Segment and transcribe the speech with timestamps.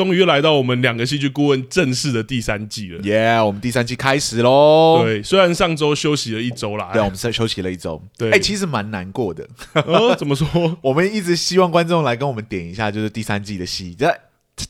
[0.00, 2.98] 终于又来到我们两个戏剧顾问正式的第三季了。
[3.02, 5.02] 耶，yeah, 我们第三季开始喽。
[5.04, 8.02] 对，虽然上周休息了一周啦，对，我们是休息了一周。
[8.16, 9.46] 对，哎、欸，其实蛮难过的。
[9.84, 10.48] 哦，怎么说？
[10.80, 14.18] 我们一直希望观众来跟我们点一下，就是第三季的戏，但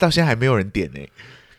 [0.00, 1.08] 到现在还没有人点呢、欸。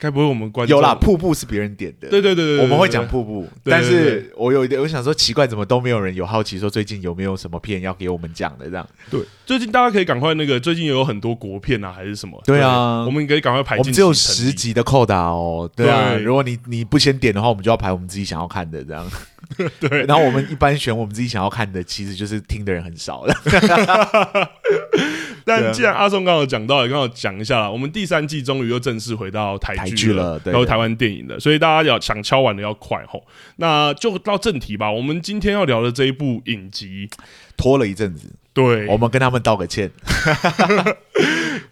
[0.01, 0.95] 该不会我们观众有啦？
[0.95, 8.87] 瀑布是别人点的，对对对对，我们会讲瀑布，但是我有一点，我想说奇怪，怎么都没有人有好奇说最近有没有什么片要给我们讲的这样？
[9.11, 12.41] 对，最近大家可以赶快那个，最近有很多国片啊，还是什么？
[12.47, 13.77] 对啊，我们可以赶快排。
[13.77, 19.07] 我们只有十集的扣打哦，对啊，如果你你不先点的话，我们就要排我们自己想要看的这样。
[19.79, 23.35] 对，然后我们一般选我们自己想要看的，其实就是听的人很少的。
[25.45, 27.69] 但既然阿松刚好讲到，也刚好讲一下啦。
[27.69, 33.23] 我们第三季终于又正式回到台剧了，然后台湾电影的，所以大家要想敲完的要快吼。
[33.57, 34.91] 那就到正题吧。
[34.91, 37.09] 我们今天要聊的这一部影集
[37.57, 39.89] 拖了一阵子，对，我们跟他们道个歉。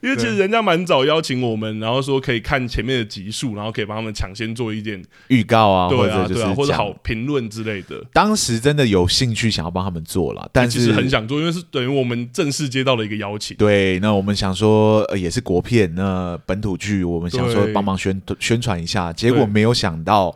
[0.01, 8.01] 因为其实人家蛮早邀请我们，然后说可以看前面的集数，然后可以帮他们抢先做一点预告啊，对啊，或者就是或者好评论之类的。
[8.13, 13.57] 当时真的有兴趣想要帮他们做了，但是其实很想做，因为是等于我们正式接到了一个邀请。
[13.57, 20.33] 对，那我们想说，呃，也是国片，那本土剧，我们想说帮忙宣宣传一下，结果没有想到。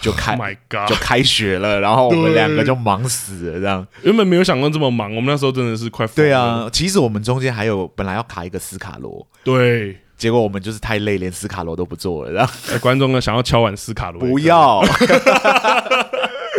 [0.00, 3.86] 就开，Oh my God，就开学了，然后我们两个就忙死了，这样。
[4.02, 6.30] 原本没有想过这么忙，我们那时候真的是快疯了。
[6.30, 12.32] 对啊，其实我们中间还有本来要卡一个斯卡罗，对，结果我们就是太累，连斯卡罗都不做了。
[12.32, 14.82] 然后，欸、观众呢想要敲碗斯卡罗，不要。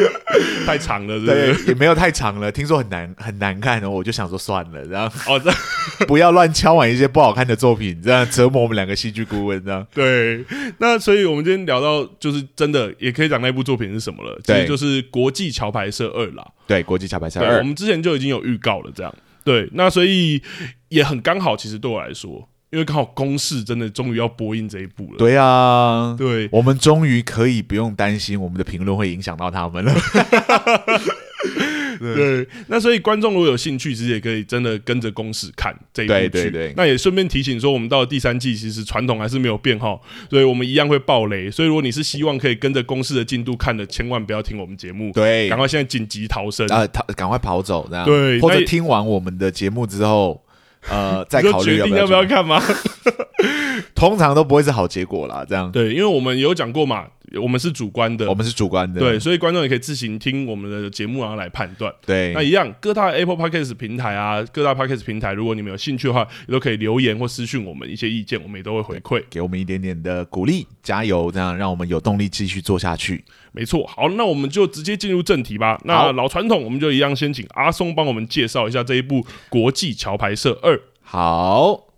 [0.65, 1.53] 太长了是不是？
[1.53, 2.51] 对，也没有太长了。
[2.51, 5.51] 听说很难很难看，然后我就想说算了，然后哦，这
[6.07, 9.85] 不要乱敲完一些不好看的作品，这样折磨我们两个戏剧顾问，这样。
[9.93, 10.43] 对，
[10.79, 16.47] 那所以我们今天聊到，就是真的也可以讲那部作品是什么了，对，就是《国际桥牌社二》啦。
[16.67, 19.13] 对，《国际桥牌社二》，我们之前就已经有预告了，这样。
[19.43, 20.41] 对，那所以
[20.89, 22.47] 也很刚好，其实对我来说。
[22.71, 25.17] 因为刚好公式真的终于要播映这一部了。
[25.17, 29.93] 对啊，对，我们终于可以不用担心我们的评论会影响到他们了。
[31.99, 36.29] 对， 对，那所以观众如果有兴趣，其实也可以真的跟着公式看这一部剧。
[36.29, 39.99] 对对对，那也顺便提醒说，我们到了第三季，其实传统还是没有变哈，
[40.29, 41.49] 所以我们一样会爆雷。
[41.49, 45.11] 所以如果你是希望可以跟着公式的进度看的，千万不要听我们节目。
[45.11, 48.05] 对，赶快现在紧急逃生啊，逃，赶快跑走这样。
[48.05, 50.43] 对，或者听完我们的节目之后。
[50.87, 52.61] 呃， 再考虑决定要不要看吗？
[53.95, 55.71] 通常都不会是好结果啦，这样。
[55.71, 57.05] 对，因为我们有讲过嘛，
[57.41, 61.93] 我们是主观的，我们是主观的，对，所以观众也可以自行听我们的节目，然后来判断。
[62.05, 73.23] 对，那一样，各大 Apple Podcast 平台啊，各大 Podcast 平台，如果你们有兴趣的话，也都可以留言或私讯我们一些意见，我们也都会回馈，给我们一点点的鼓励，加油，这样让我们有动力继续做下去。
[73.51, 75.79] 没错，好，那我们就直接进入正题吧。
[75.85, 80.75] 那老传统，我们就一样先请阿松帮我们介绍一下这一部《国际桥牌社二》。
[81.01, 81.88] 好。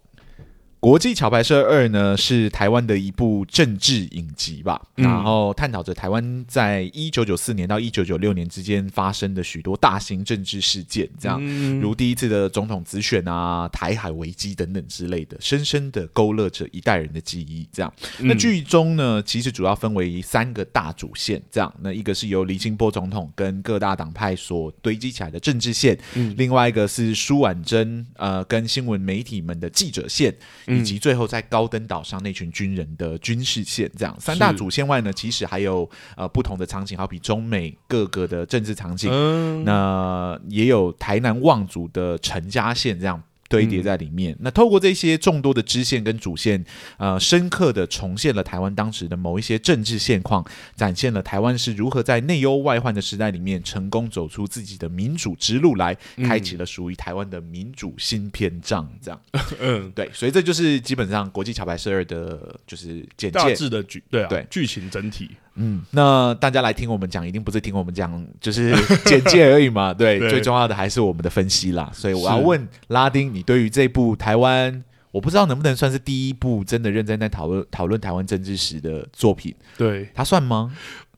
[0.81, 17.67] 国际桥牌社二呢，是台湾的一部政治影集吧，嗯、然后探讨着台湾在一九九四年到一九九六年之间发生的许多大型政治事件，这样、嗯、如第一次的总统直选啊、台海危机等等之类的，深深的勾勒着一代人的记忆。
[17.71, 30.35] 这样，嗯、那剧中呢，其实主要分为三个大主线，这样，那一个是由李清波总统跟各大党派所堆积起来的政治线，嗯、另外一个是舒婉珍呃跟新闻媒体们的记者线。
[30.71, 34.15] 以及最后在高登岛上那群军人的军事线，这样。
[34.19, 43.21] 三大主线外呢，其实还有呃不同的场景，好比中美各个的政治场景，嗯、那也有台南望族的陈家线这样。
[43.51, 46.63] 堆叠在里面，嗯、那透过这些众多的支线跟主线，
[46.97, 50.43] 呃，深刻的重现了台湾当时的某一些政治现况，
[50.75, 58.89] 展现了台湾是如何在内忧外患的时代里面，成功走出自己的民主之路来，嗯、开启了属于台湾的民主新篇章。
[59.01, 59.21] 这样，
[59.59, 65.29] 嗯，对，所以这就是基本上国际桥牌社二的，就是简介，大致的剧，对啊，对，剧情整体。
[65.61, 68.73] 嗯，那大家来听我们讲，一定不是听我们讲，就是
[69.05, 69.93] 简介而已嘛。
[69.93, 71.91] 对，对最重要的还是我们的分析啦。
[71.93, 79.53] 所以我要问拉丁，你对于这部台湾，我不知道能不能算是第一部真的认真在讨论讨论台湾政治史的作品？
[79.77, 80.75] 对，它算吗？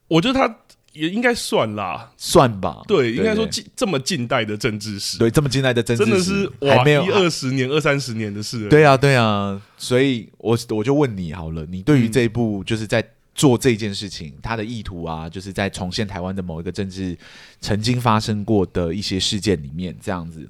[0.09, 0.53] 我觉得它
[0.91, 2.81] 也应该算啦，算吧。
[2.85, 8.67] 对，应该说近这么近代的政治史，对，这么近代的政治史，真的是还没有一二十年、二三十年的事。
[8.67, 9.61] 对啊，对啊。
[9.77, 13.01] 所以我我就问你好了，你对于这一部就是在。
[13.35, 17.17] 做这件事情，他的意图啊，就是在重现台湾的某一个政治
[17.59, 20.49] 曾经发生过的一些事件里面，这样子。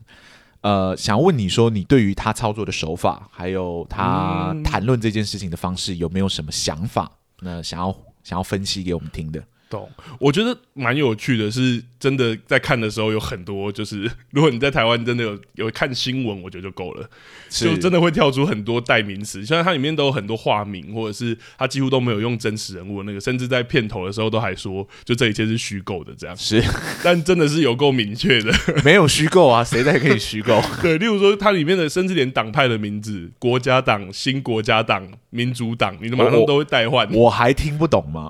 [0.61, 7.11] 呃，想要问你说，你对于他操作的手法，还有他谈论这件事情的方式，有没有什么想法？
[7.41, 7.93] 那想要
[8.23, 9.43] 想要分析给我们听的？
[9.69, 9.89] 懂，
[10.19, 17.09] 我觉得蛮有趣的，是真的在看的时候有很多，就是 如果你在台湾真的有有看新闻，我觉得就够了，
[17.49, 26.61] 就真的会跳出很多代名词，像它里面都有很多化名，或者是它几乎都没有用真实人物，那个甚至在片头的时候都还说，就这一切是虚构的这样，是，
[27.01, 28.53] 但真的是有够明确的，
[28.83, 30.61] 没有虚构啊，谁在可以虚构？
[30.83, 38.29] 对，例如说它里面的甚至连党派的名字，国家党、新国家党、民主党，你马上都会代换，我还听不懂吗？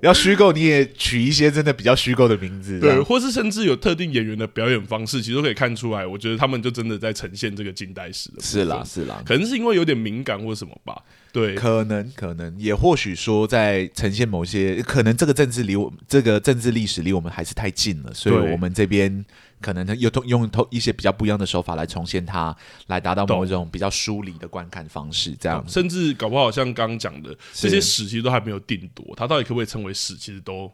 [0.00, 6.06] 要虚构，你也取一些真的比较虚构的名字，对，或是甚至有特定演员的表演方式，其实都可以看出来。
[6.06, 8.40] 我觉得他们就真的在呈现这个近代史的。
[8.40, 11.02] 是啦，是啦，可能是因为有点敏感或什么吧。
[11.32, 19.24] 对，可能，可能也或许说在呈现某些，可能这个政治离我这个政治历史离我们还是太近了，所以我们这边。
[19.60, 30.72] 可能他又通用一些比较不一样的手法来重现它，来达到某一种比较疏离的观看方式，这样、嗯、甚至搞不好像刚刚讲的这些史其实都还没有定夺，它到底可不可以称为史，其实都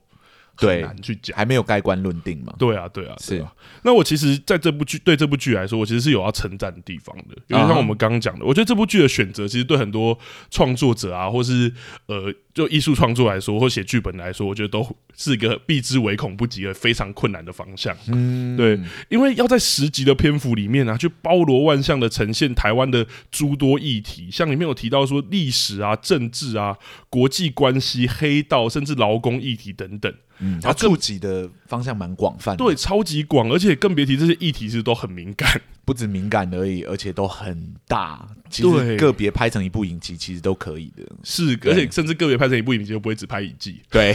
[0.57, 2.55] 很难去讲，还没有盖棺论定嘛。
[2.59, 3.53] 对啊，对啊，是啊。
[3.57, 3.81] 是。
[3.83, 10.19] 那我其实在这部剧对这部剧来说，我其实是有要称赞的地方的，因为像我们刚刚讲的，我觉得这部剧的选择其实对很多
[10.51, 11.73] 创作者啊，或是
[12.07, 12.33] 呃。
[12.55, 17.93] 就艺术创作来说，或写剧本来说，我觉得都是一个避之唯恐不及的非常困难的方向。
[18.07, 18.79] 嗯，对，
[19.09, 26.79] 因为要在十集的篇幅里面啊，去包罗万象的呈现台湾的诸多议题，像里面有提到说历史啊、政治啊、
[27.11, 30.15] 国际关系、黑道，甚至劳工议题等等。
[30.45, 38.29] 嗯，它触及的方向蛮广泛的，对，超级广，而且更别提这些议题其实都很敏感， 不止敏感而已，而且都很大。
[38.51, 43.81] 其实个别拍成一部影集其实都可以的，是，而且甚至个别拍成一部影集都不会只拍一季。
[43.91, 44.15] 对，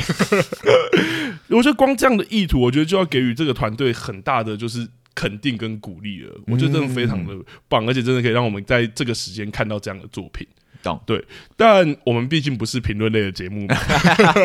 [1.49, 6.33] 我觉得光这样的意图，我觉得就要给予这个团队很大的就是肯定跟鼓励了。
[6.47, 7.33] 我觉得真的非常的
[7.67, 10.47] 棒，而且真的可以让我们在这个时间看到这样的作品。
[10.81, 11.23] 懂对，
[11.57, 13.75] 但我们毕竟不是评论类的节目嘛，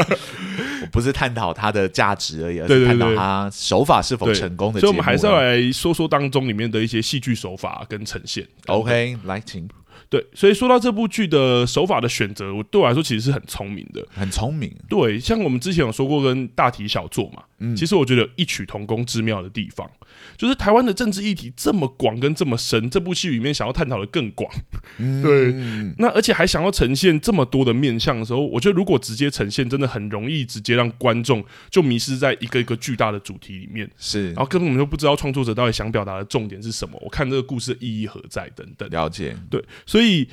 [0.83, 4.81] 我不是探讨它的价值而已，而是探讨它手法是否成功的。
[4.81, 8.47] 所以，我们还是要来说说当中里面的一些戏剧手法跟呈现。
[8.67, 9.69] OK，来，请。
[10.11, 14.73] 对，所以说到这部剧的手法的选择，我对我来说其实是很聪明的，很聪明。
[14.89, 19.91] 对，像我们之前有说过跟大题小做嘛，嗯，其实我觉得有异曲同工之妙的地方。
[20.37, 24.51] 就是台湾的政治议题这么广跟这么深，这部戏里面想要探讨的更广，
[24.99, 38.89] 嗯、对，那而且还想要呈现这么多的面向的时候，我觉得如果直接呈现，真的很容易直接让观众就迷失在一个一个巨大的主题里面，是，然后根本就不知道创作者到底想表达的重点是什么，我看这个故事的意义何在等等。
[38.91, 40.29] 了解，对，所以。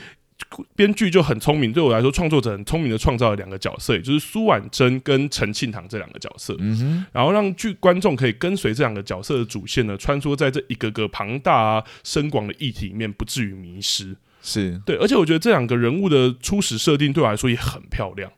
[0.76, 14.16] 编剧就很聪明，对我来说，创作者很聪明的创造了两个角色，也就是苏婉珍跟陈庆堂这两个角色，嗯哼，然后让剧观众可以跟随这两个角色的主线呢，穿梭在这一个个庞大啊、深广的议题里面，不至于迷失。
[14.44, 18.32] 是对，而且我觉得这两个人物的初始设定对我来说也很漂亮。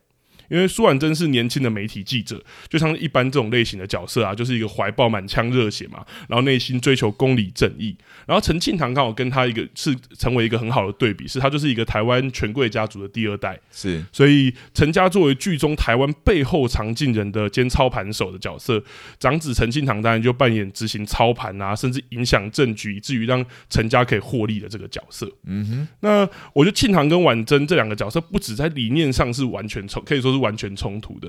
[0.48, 7.96] 因为苏婉珍是年轻的媒体记者，就像一般这种类型的角色啊，就是一个怀抱满腔热血嘛，然后内心追求公理正义。
[8.26, 18.82] 然后陈庆堂刚好跟他一个是成为一个很好的对比，是他就是一个台湾权贵家族的第二代，是，所以陈家作为剧中台湾背后藏进人的兼操盘手的角色，
[19.18, 25.30] 长子陈庆堂当然就扮演执行操盘啊，甚至影响政局，以至于让陈家可以获利的这个角色。
[25.44, 31.28] 嗯哼，那我觉得庆堂跟婉珍这两个角色，不止在理念上是完全冲，可以说是完全冲突的，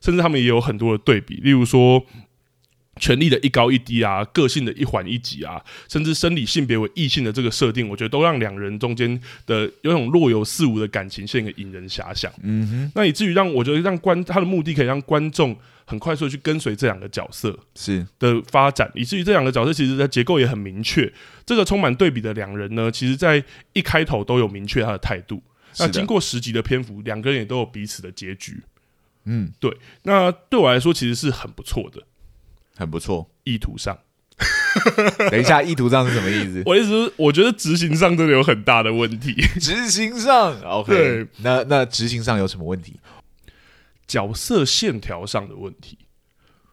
[0.00, 2.04] 甚至他们也有很多的对比，例如说。
[3.00, 12.30] 权力的一高一低啊，个性的一缓一急啊，甚至生理性别为异性的这个设定，我觉得都让两人中间的有种若有似无的感情线，给引人遐想。
[12.42, 15.56] 嗯哼，那以至于让我觉得让观他的目的可以让观众
[15.86, 21.10] 很快速的去跟随这两个角色是的发展，以至于这两个角色其实它结构也很明确。
[21.46, 23.42] 这个充满对比的两人呢，其实在
[23.72, 25.42] 一开头都有明确他的态度。
[25.78, 28.62] 那经过十集的篇幅，两个人也都有彼此的结局。
[29.24, 29.76] 嗯，对。
[30.02, 32.02] 那对我来说，其实是很不错的。
[32.74, 33.96] 很不错，意图上，
[35.30, 36.62] 等一下，意图上是什么意思？
[36.66, 39.34] 我意思是，我觉得执行上真的有很大的问题。
[39.60, 42.98] 执行上，OK，对那那执行上有什么问题？
[44.08, 45.98] 角色线条上的问题。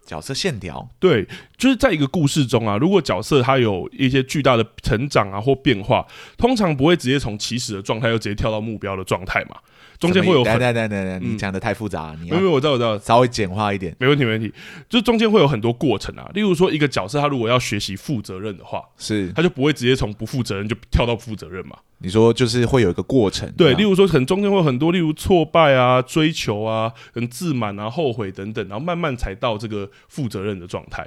[0.10, 1.24] 角色线条，对，
[1.56, 6.04] 就是在一个故事中啊，如果角色他有一些巨大的成长啊或变化，
[6.36, 9.58] 通常不会直接从起始的状态又直接跳到目标的状态嘛。
[10.00, 14.52] 中间会有，等等等等，你讲的太复杂了，你我知道，我知道，稍微简化一点，没问题，没问题。
[14.88, 21.78] 就中间会有很多过程啊，例如说一个角色他如果要学习负责任的话，是他就不会直接从不负责任就跳到负责任嘛。
[21.98, 31.06] 你说就是会有一个过程，对，例如说可能中间会有很多，例如挫败啊、追求啊、很自满啊、后悔等等，然后慢慢才到这个负责任的状态。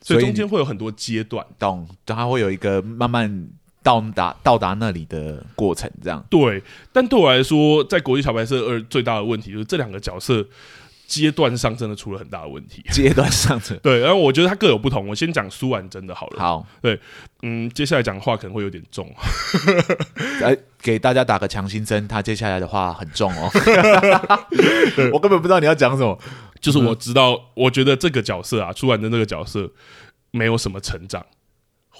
[0.00, 1.86] 所以中间会有很多阶段，懂？
[2.06, 3.50] 它会有一个慢慢
[3.82, 6.24] 到达到达那里的过程，这样。
[6.30, 10.46] 对，但对我来说，在国际小白社二最大的问题就是这两个角色。
[11.06, 12.84] 阶段上真的出了很大的问题。
[12.94, 15.08] 阶段上 对，然后我觉得他各有不同。
[15.08, 16.38] 我先讲苏婉真的好了。
[16.38, 16.96] 好，对，
[17.42, 19.12] 嗯，接下来讲话可能会有点重。
[20.40, 23.50] 来 给大家打个强心针，他接下来的话很重哦。
[25.12, 26.16] 我根本不知道你要讲什么，
[26.60, 29.68] 就是我知道，我觉得这个角色啊，苏婉贞这个角色
[30.30, 31.26] 没有什么成长。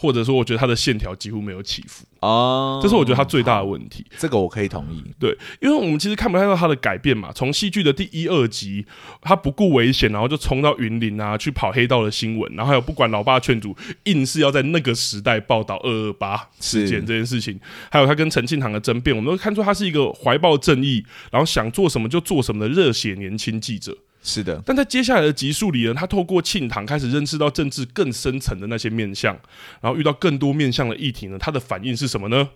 [0.01, 4.03] 或者说，我觉得他的线条几乎没有起伏啊，这是我觉得他最大的问题。
[4.17, 7.31] 这个我可以同意，对，因为我们其实看不太到他的改变嘛。
[7.35, 8.87] 从戏剧的第一、二集，
[9.21, 23.95] 他不顾危险，然后就冲到云林啊，去跑黑道的新闻，然后还有不管老爸劝阻，硬是要在那个时代报道二二八事件这件事情，还有他跟陈庆堂的争辩，我们都看出他是一个怀抱正义，然后想做什么就做什么的热血年轻记者。
[24.23, 29.35] 是的，但在接下来的集数里呢，他透过庆堂开始认识到政治更深层的那些面向，
[29.81, 32.51] 然后遇到更多面向的议题呢，他的反应是什么呢？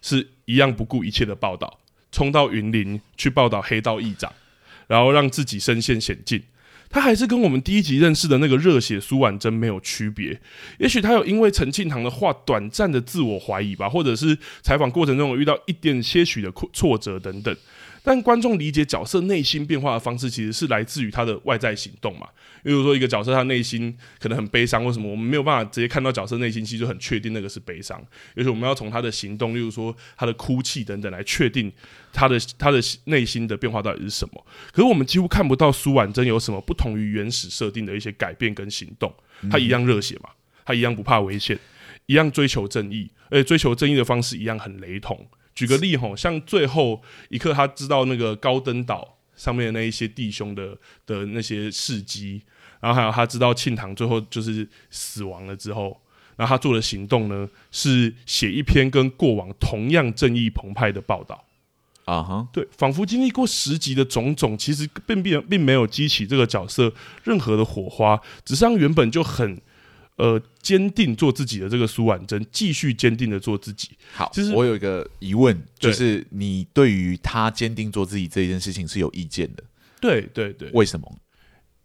[0.00, 1.80] 是一样不顾一切的报道，
[2.12, 4.32] 冲到云林去报道黑道议长，
[4.86, 6.40] 然后让自己身陷险境。
[6.90, 10.40] 他还是跟我们第一集认识的那个热血苏婉贞没有区别。
[10.78, 17.54] 也许他有因为陈庆堂的话短暂的自我怀疑吧，或者是采访过程中有遇到一点些许的挫折等等。
[18.08, 22.26] 但观众理解角色内心变化的方式，其实是来自于他的外在行动嘛。
[22.64, 28.02] 比如说，一个角色他内心可能很悲伤，为什么我们没有办法直接看到角色内心，其实就很确定那个是悲伤。
[28.34, 31.70] 也许我们要从他的行动，例如说他的哭泣等等，来确定
[32.10, 34.46] 他的他的内心的变化到底是什么。
[34.72, 39.12] 可是我们几乎看不到苏婉珍有什么不同于原始设定的一些改变跟行动。
[39.50, 40.30] 他一样热血嘛，
[40.64, 41.58] 他一样不怕危险，
[42.06, 45.28] 一样追求正义，而且追求正义的方式一样很雷同。
[45.58, 52.40] 举个例吼，像最后一刻，他知道那个高登岛上面的那一些弟兄的的那些事迹，
[52.78, 56.00] 然后还有他知道庆堂最后就是死亡了之后，
[56.36, 61.44] 然后他做的行动呢，是写一篇跟过往同样正义澎湃的报道
[62.04, 62.46] 啊哈，uh huh.
[62.52, 69.60] 对，仿佛经历过十集的种种，其实并并并没有激起这个角色任何的火花，只是让原本就很。
[70.18, 73.90] 呃，坚定做自己的这个苏婉贞，继续坚定的做自己。
[74.12, 79.62] 好，其实我有一个疑问，就是你对于他坚定做自己这件事情是有意见的？
[80.00, 81.08] 对对对，为什么？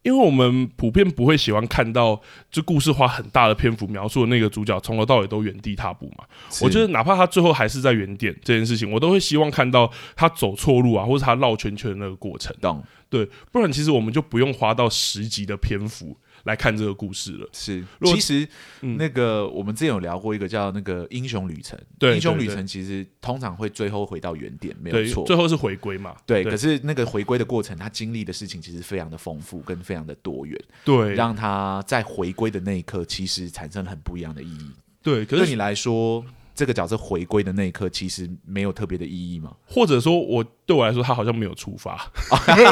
[0.02, 2.20] 因为我们普遍不会喜欢看到，
[2.52, 6.26] 这故事花很大的篇幅描述的那个主角从头到尾都原地踏步嘛。
[6.62, 12.54] 我觉得哪怕他最后还是在原点这件事情，我都会希望看到他走错路啊，或者他绕圈圈的那个过程。
[12.60, 16.18] 懂对，不然其实我们就不用花到十集的篇幅。
[16.44, 17.48] 来看这个故事了。
[17.52, 18.48] 是，其实、
[18.82, 21.80] 嗯、那个我们之前有聊过一个叫那个英雄旅程。
[21.98, 25.26] 对，英雄旅程其实通常会最后回到原点，没有错。
[25.26, 26.16] 最后是回归嘛？
[26.26, 26.44] 对。
[26.44, 30.60] 对，可是那个回归的过程，他经历的事情其实非常的丰富，跟非常的多元。
[30.84, 34.72] 对，让他在回归的那一刻，其实产生了很不一样的意义。
[35.02, 36.24] 对，可是对你来说。
[36.56, 39.56] 这个角色回归的那一刻，其实没有特别的意义吗？
[39.66, 42.10] 或者说，我对我来说，他好像没有出发，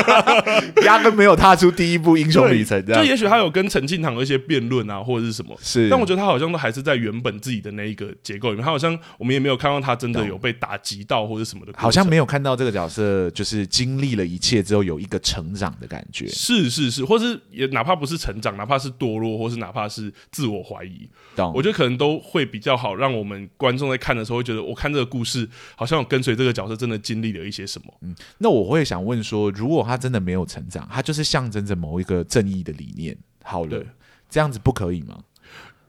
[0.85, 2.83] 压根没有踏出第一步英雄旅程。
[2.85, 5.57] 就也许他有跟陈庆堂的一些辩论啊，或者是什么。
[5.61, 8.63] 是，但我觉得他好像都还是在原本自己的那一个结构里面。
[8.63, 11.73] 他好像我们也没有看到他真的有被打击到或者什么的。
[11.75, 16.27] 好像没有看到这个角色就是经历了一切之后有一个成长的感觉。
[16.27, 21.09] 是是是，或是也哪怕不是成长，哪怕是堕落，或是哪怕是自我怀疑，
[21.53, 25.45] 我觉得可能都会比较好，让我们观众在看的时候会觉得，我看这个故事
[25.75, 27.80] 好像有跟随这个角色真的经历了一些什么。
[28.01, 33.83] 嗯，那我会想问说，如果他真的没有成长，他就是象征着某一个正义的理念，好了，
[34.29, 35.19] 这样子不可以吗？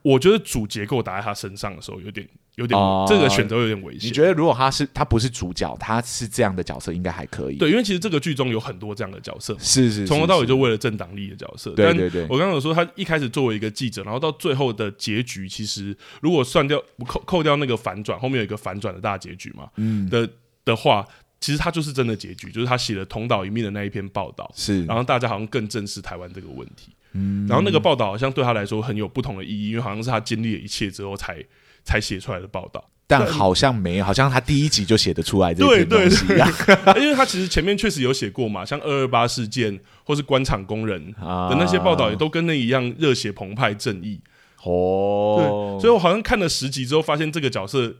[0.01, 2.27] 我觉得主结构打在他身上的时候，有点。
[2.55, 4.07] 有点、哦、这个选择有点危险。
[4.07, 7.55] 你觉得如果他是他不是主角，他是这样的角色，应该还可以。
[7.57, 11.71] 对，因为其实这个剧中有很多这样的角色，是是，从头到尾就为了政党利益的角色。
[11.71, 12.21] 对对对。
[12.29, 20.29] 我刚刚有说，他一开始作为一个记者，然后到最后的结局，其实如果算掉扣扣掉那个反转，后面有一个反转的大结局嘛，嗯的
[20.63, 21.03] 的话，
[21.43, 31.43] 其实他就是真的结局，就是他写了同岛一命的那一篇报道，是，然后大家好像更正视台湾这个问题，嗯，然后那个报道好像对他来说很有不同的意义，因为好像是他经历了一切之后才
[31.83, 32.81] 才写出来的报道。
[33.05, 36.49] 但好像没有，好像他第一集就写得出来这篇东西一样。
[36.95, 44.21] 因为他其实前面确实有写过嘛，像二二八事件或是官场工人的那些报道，也都跟那一样热血澎湃正义。
[44.63, 47.93] 哦，对，所以我好像看了十集之后，发现这个角色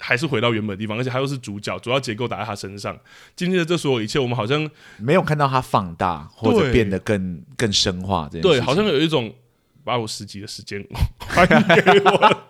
[0.00, 2.98] 还是回到原本的地方，而且他又是主角，主要结构打在他身上。
[3.36, 8.26] 经历了这所有一切，我们好像没有看到他放大或者变得更更深化。
[8.32, 9.32] 这样对，好像有一种
[9.84, 10.84] 把我十集的时间
[11.18, 12.42] 还给我。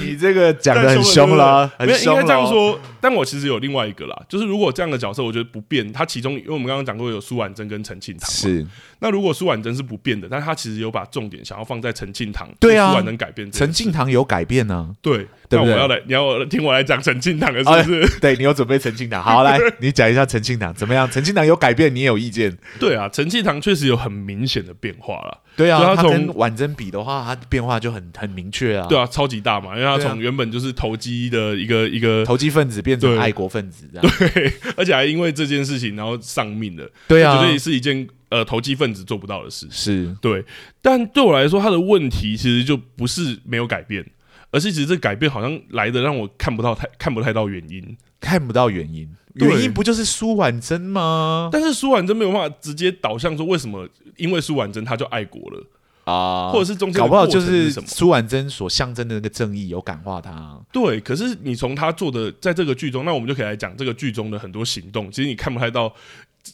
[0.00, 2.78] 你这个讲的很凶啦，很凶了，应该这样说。
[3.00, 8.64] 但我其实有另外一个啦，就是如果这样的角色，我觉得不变，他其中因为我们刚刚讲过有苏婉珍跟陈庆堂，是。
[9.00, 15.26] 那如果苏婉珍是不变的，但是他其实有把重点想要放在陈庆堂，对啊，苏婉珍改变，陈庆堂有改变呢，对。
[15.58, 18.20] 那我要来，你要听我来讲陈庆堂的是不是？
[18.20, 21.10] 对，你有准备陈庆堂，好来， 你讲一下陈庆堂怎么样？
[21.10, 22.56] 陈庆堂有改变，你也有意见？
[22.78, 25.38] 对啊，陈庆堂确实有很明显的变化了。
[25.56, 28.86] 对啊，他跟婉珍比的话，他变化就很很明确啊。
[28.88, 34.14] 对啊，超级大嘛，因为他从原本就是投机的一个一个投机分子，变成爱国分子这样。
[34.18, 36.90] 对，而且还因为这件事情然后丧命了。
[37.06, 39.66] 对啊，绝对是一件呃投机分子做不到的事。
[39.70, 40.42] 是对，
[40.80, 44.04] 但对我来说，他的问题其实就不是没有改变，
[44.52, 49.08] 而是其实这改变好像来的让我看不到太看不太到原因，看不到原因。
[49.34, 51.48] 原因不就是苏婉珍吗？
[51.50, 55.66] 但是苏婉珍没有办法直接导向说为什么，因为苏婉珍他就爱国了
[56.04, 60.60] 啊，或者是中间搞不好就是苏婉珍所象征的那个正义有感化他。
[60.70, 65.90] 对，可是你从他做的在这个剧中，那我们就可以来讲这个剧中的很多行动，其实你看不太到，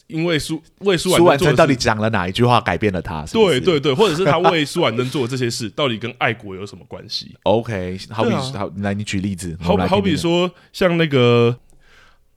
[0.07, 3.25] 因为苏为苏婉珍到底讲了哪一句话改变了他？
[3.25, 11.57] 对对对，或者是他为苏婉珍做的这些事， 到底跟爱国有什么关系？OK，好比好，来你举例子，好好比说像那个。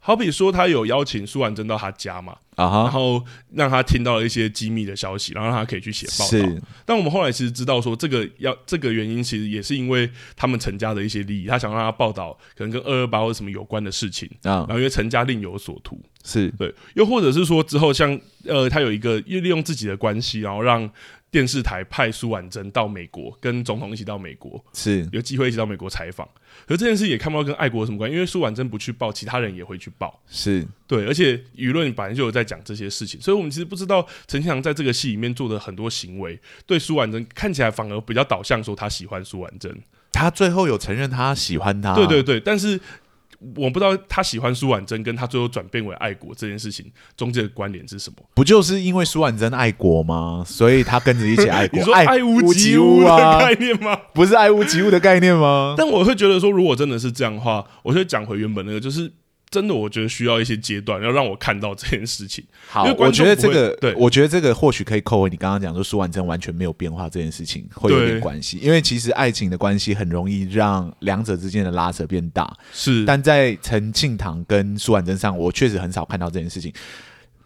[0.05, 2.83] 好比说，他有邀请苏婉珍到他家嘛，uh huh.
[2.83, 6.45] 然后让他听到了一些机密的消息，然后让他可以去写报道。
[6.45, 14.51] 是但我们后来其实知道说，这个要这个原因，其实也是因为他们陈家的一些利益，他想让他报道可能跟二二八或什么有关的事情啊。
[14.51, 14.67] Uh huh.
[14.67, 20.91] 然后因为陈家另有所图，是对，又或者是说之后像呃，他有一个又利用自己的关系，然后让。
[21.33, 26.29] 电视台派苏婉珍到美国，跟总统一起到美国，是有机会一起到美国采访。
[26.67, 30.23] 可是这件事也看不到跟爱国有什么关系，因为苏婉珍不去报，其他人也会去报。
[30.29, 39.75] 是对，而且舆论本来就有在讲这些事情，所以我们其实不知道陈庆堂在这个戏里面做的很多行为，对苏婉珍看起来反而比较导向说他喜欢苏婉珍。
[40.13, 42.79] 他最后有承认他喜欢他，对对对，但是。
[43.57, 48.17] 我不知道他喜欢苏婉珍，跟他最后转变为爱国这件事情中间的关联是什么？
[48.35, 50.45] 不就是因为苏婉珍爱国吗？
[50.47, 51.79] 所以他跟着一起爱国。
[51.81, 53.99] 你说爱屋及乌的概念吗？
[54.15, 55.75] 不是爱屋及乌的概念吗？
[55.77, 59.13] 但我会觉得说，如果真的是这样的话，我就讲回原本那个，就是。
[59.53, 62.43] 真的，我觉得需要一些阶段，要让我看到这件事情。
[62.67, 68.57] 好，我觉得这个，对，我觉得这个或许可以扣回你刚刚讲说苏婉珍完全没有变化这件事情，会有点关系。
[68.63, 72.51] 因为其实爱情的关系很容易让两者之间的拉扯变大。
[72.73, 76.73] 是，但在陈庆堂跟苏婉珍上，我确实很少看到这件事情。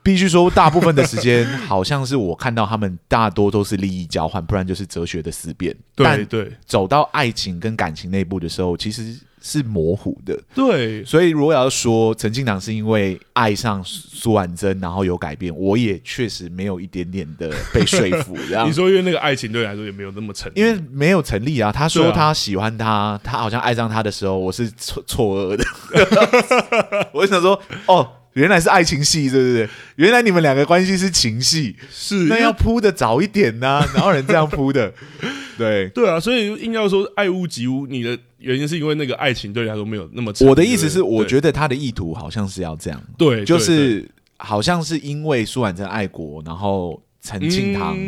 [0.05, 5.77] 必须说，大部分的时间好像是我看到他们大多都是利益交换，不然就是哲学的思辨。
[5.97, 9.19] 对对，走到爱情跟感情那一步的时候，其实。
[9.47, 18.37] 是模糊的，对，所以如果要说陈庆堂是因为爱上苏婉珍，然后有改变，我也确实没有一点点的被说服。
[18.51, 21.71] 这样你说，因为那个爱情对你来说也没有那么成立，因为没有成立啊。
[21.71, 27.09] 他说他喜欢他，啊、他好像爱上他的时候，我是错错愕的。
[27.15, 28.11] 我想说，哦。
[28.37, 29.67] 原来是爱情戏，对不对？
[29.95, 33.89] 原来你们两个关系是情戏，是那要铺的早一点呢、啊？
[33.97, 34.93] 哪有人这样铺的？
[35.57, 40.33] 对对啊，所以硬要说爱屋及乌，你的原因是因为那个爱情对你来说没有那么。
[40.41, 47.99] 我的意思是，我觉得他的意图好像是要这样，对，就是好像是因为苏婉珍爱国，然后陈庆堂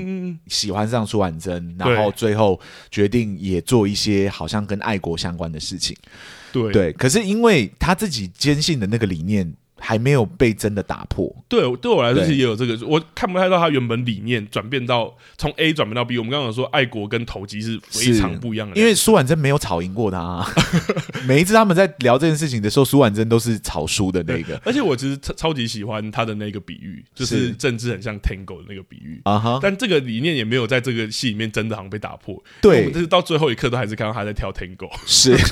[0.46, 2.58] 喜欢上苏婉珍，然后最后
[2.90, 5.96] 决定也做一些好像跟爱国相关的事情。
[6.52, 9.52] 对对，可是因为他自己坚信的那个理念。
[9.78, 11.34] 还没有被真的打破。
[11.48, 16.18] 对，对我来说是也有这个，我看不太到他原本理念转变到从 A 转变到 B。
[16.18, 20.46] 我们刚刚说爱国跟投机是非常不一样的，因为苏婉珍没有吵赢过他、啊。
[21.26, 24.60] 每一次他们在聊这件事情的时候，苏婉珍都是吵输的那个。
[24.64, 29.54] 而且我其实超超级喜欢他的那个比喻，就是政治很像 Tango 的那个比喻啊哈。
[29.54, 32.42] 是但这个理念也没有在这个戏里面真的好像被打破。
[32.60, 34.90] 对，我们是到最后一刻都还是看到他在跳 Tango。
[35.06, 35.36] 是。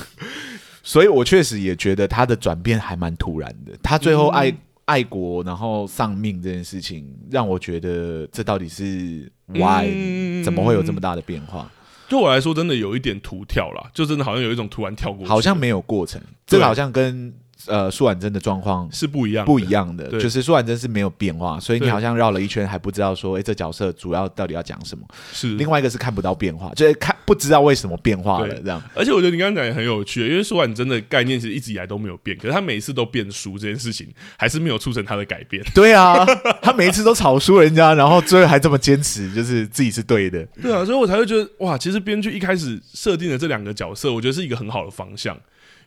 [0.87, 3.73] 所以我确实也觉得他的转变还蛮突然的。
[3.83, 11.69] 他最后爱、嗯、爱国，然后丧命这件事情，让我觉得这到底是 why？、嗯、怎么会有这么大的变化？
[12.07, 16.21] 对我来说，真的有一点突跳了，就真的好像有一种突然跳过，好像没有过程。
[16.45, 17.33] 这个好像跟。
[17.65, 25.03] 呃，苏婉珍的状况是不一样，不一样的，对就是苏婉珍是没有变化，所以你好像绕了一圈还不知道说，哎，这角色主要到底要讲什么？
[25.33, 28.81] 是另外一个是看不到变化，就是看不知道为什么变化了这样。
[28.93, 35.63] 而且我觉得你刚刚讲也很有趣，因为苏婉珍的概念其实一直以来都没有变，可是他每一次都变输这件事情，还是没有促成他的改变。
[35.73, 36.23] 对啊，
[36.61, 40.45] 他每一次都吵输人家，然后最后还这么坚持，就是自己是对的。
[40.61, 45.35] 对啊，所以我才会觉得哇，其实编剧一开始设定的这两个角色，我觉得是一个很好的方向。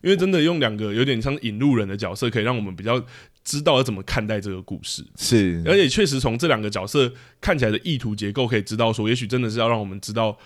[0.02, 3.00] 因为真的用两个有点像引路人的角色，可以让我们比较
[3.44, 5.04] 知道要怎么看待这个故事。
[5.16, 10.36] 是，而且确实从这两个角色看起来的意图结构，可以知道说，也许真的是要让我们知道。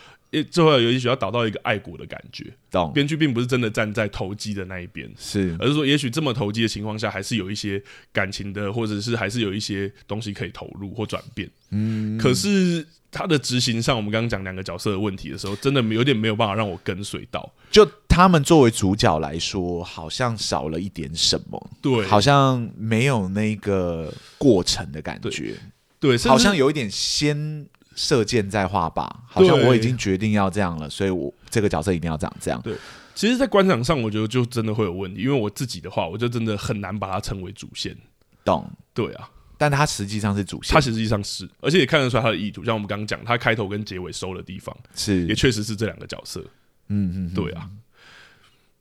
[0.51, 2.93] 最后有也许要导到一个爱国的感觉，懂？
[2.93, 7.81] 编剧并不是真的站在投机的那一边，是，而是说也许这么投机的情况下，还是有一些
[8.13, 11.49] 感情的，或者是还是有一些东西可以投入或转变。
[11.71, 17.49] 嗯，可是他的执行上，我们刚刚讲两个角色的问题的时候，真的有点没有办法让我跟随到。
[17.71, 25.55] 就他们作为主角来说，好像少了一点什么，对，好像没有那个过程的感觉，
[26.01, 27.67] 对，好像有一点先。
[27.97, 32.61] 射箭再画靶，好像我已经决定要这样了，所以我这个角色一定要长这样。
[32.61, 32.75] 对，
[33.15, 37.97] 其实，在官场上，我觉得就真的会有问题，因为我自己的话，我就真的很难把它称为主线。
[38.45, 38.69] 懂？
[38.93, 42.65] 对啊，但他实际上是主线，他实际上是，而且也看得出来他的意图。
[42.65, 46.45] 像我们刚刚讲，他开头跟结尾收的地方，是也确实是这两个角色。
[46.89, 47.71] 嗯嗯，对啊。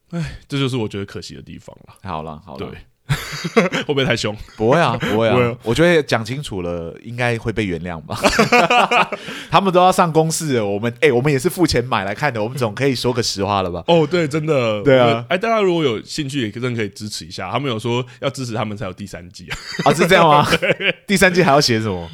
[0.10, 1.96] 哎，这就是我觉得可惜的地方了。
[2.04, 2.70] 好了，好了。
[2.70, 2.78] 对。
[3.54, 4.36] 会不会太凶？
[4.56, 5.36] 不会啊， 不会啊。
[5.36, 8.18] 会我觉得讲清楚了，应该会被原谅吧。
[9.52, 13.84] 他们都要上公视了，我们哎、欸，我们也是付钱买来看的，我们总可以说个实话了吧？
[13.88, 15.26] 哦，对，真的，对啊。
[15.30, 17.52] 哎，大家如果有兴趣，也真的可以支持一下。
[17.52, 19.58] 他们有说要支持他们才有第三季啊？
[19.86, 20.48] 啊，是这样吗？
[21.06, 22.10] 第三季还要写什么？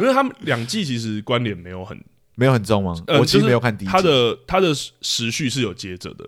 [0.00, 2.00] 因为他们两季其实关联没有很
[2.36, 2.94] 没有很重吗？
[3.08, 3.92] 呃、我其实没有看第一季。
[3.92, 4.72] 他的他的
[5.02, 6.24] 时序是有接着的。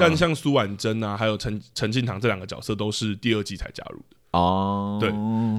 [0.00, 4.98] 但像苏婉珍啊，还有陈陈庆堂这两个角色都是第二季才加入的哦。
[5.00, 5.10] 对，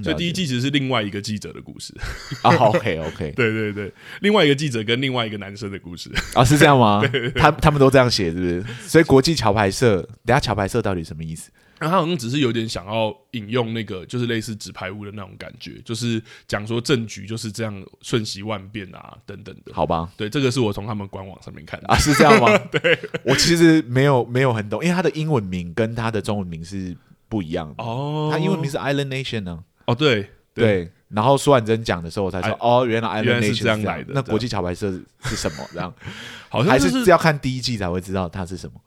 [0.03, 1.93] 所以第一季其实是另外一个记者的故事
[2.41, 2.55] 啊。
[2.55, 7.01] OK OK， 对对对，另外一个记者跟另外一个男生的故事啊，是这样吗？
[7.05, 8.65] 对对对，他他们都这样写，是不是？
[8.87, 11.51] 所以国际桥牌社，等下桥牌社到底什么意思？
[11.79, 19.73] 那他好像只是有点想要引用那个，就是类似纸牌屋的那种感觉，就是讲说政局就是这样瞬息万变啊，等等的。
[19.73, 22.57] 好吧，对，这个是我从他们官网上面看的啊，是这样吗？
[22.71, 26.95] 对，我其实没有没有很懂，因为他的英文名跟他的中文名是
[27.29, 28.29] 不一样的哦。
[28.31, 29.63] 他英文名是 Island Nation 呢？
[29.85, 30.21] 哦，对
[30.53, 30.91] 对，对。
[31.09, 34.11] 然后苏婉珍讲的时候，我才说哦，原来 Island Nation 是这样来的。
[34.13, 34.91] 那国际桥牌社
[35.23, 35.65] 是什么？
[35.71, 35.93] 这样
[36.49, 38.81] 好像还是要看第一季才会知道它是什么？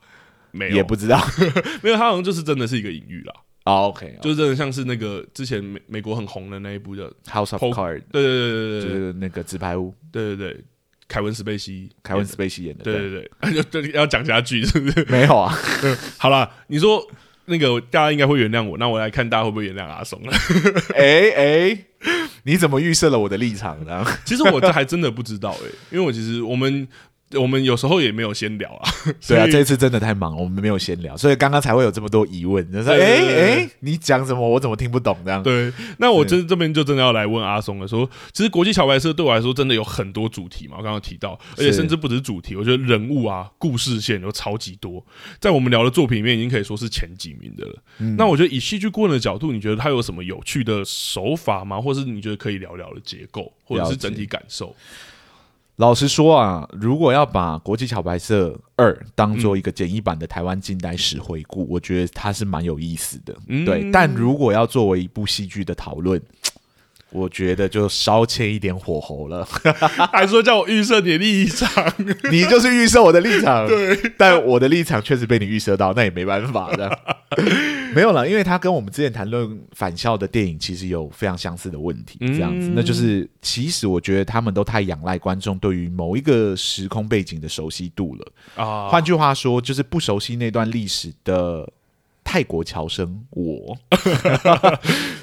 [0.51, 1.19] 没有，也不知道，
[1.81, 3.33] 没有，他好像就是真的是一个隐喻啦。
[3.65, 10.63] 哦，OK，就是真的像是那个之前美美国很红的那一部叫《House of Cards》，对对对对对，就是那个纸牌屋，对对对，
[11.07, 12.97] 凯文史贝西，凯文史贝西演的，对。
[12.97, 15.05] 对对，就 要讲下去是不是？
[15.09, 15.55] 没有啊，
[16.17, 17.07] 好了，你说
[17.45, 20.33] 那个大家应该会原谅我，那我来看大家会不会原谅阿松了？
[20.95, 21.85] 哎哎，
[22.45, 24.03] 你怎么预设了我的立场呢？
[24.25, 26.87] 其实我这还真的不知道哎，因为我其实我们。
[27.33, 28.89] 我们有时候也没有先聊啊，
[29.27, 34.47] 对啊，这一次真的太忙，我们没有先聊，所以刚刚才会有这么多疑问，就是，哎哎，你讲什么？
[34.47, 35.17] 我怎么听不懂？
[35.23, 35.41] 这样。
[35.41, 45.05] 对，那我这这边就真的要来问阿松了，说，其实国际桥牌社对我来说真的有很多主题嘛，我刚刚提到，而且甚至不止主题，我觉得人物啊、故事线有超级多，
[45.39, 47.75] 在我们聊的作品里面已经可以说是前几名的了。
[47.99, 51.79] 嗯、那我觉得以戏剧顾问的角度，你觉得他有什么有趣的手法吗？
[51.79, 54.75] 或是你觉得可以聊聊的结构，或者是整体感受？
[55.77, 63.35] 老实说啊，如果要把《国际桥白色二》当做一个简易版的台湾近代史回顾，嗯、我觉得它是蛮有意思的。
[63.47, 66.21] 嗯、对，但如果要作为一部戏剧的讨论，
[67.11, 69.45] 我觉得就稍欠一点火候了，
[70.11, 71.93] 还说叫我预设你的立场，
[72.31, 73.67] 你就是预设我的立场。
[73.67, 76.99] 对，但我的立场确实被你预设到，那也没办法的。
[77.93, 88.87] 没有了，因为他跟我们之前谈论返校的电影其实有非常相似的问题，这样子，嗯、那就是其实我觉得他们都太仰赖观众对于某一个时空背景的熟悉度了啊。
[88.87, 91.69] 换句话说，就是不熟悉那段历史的。
[92.23, 93.77] 泰国侨生，我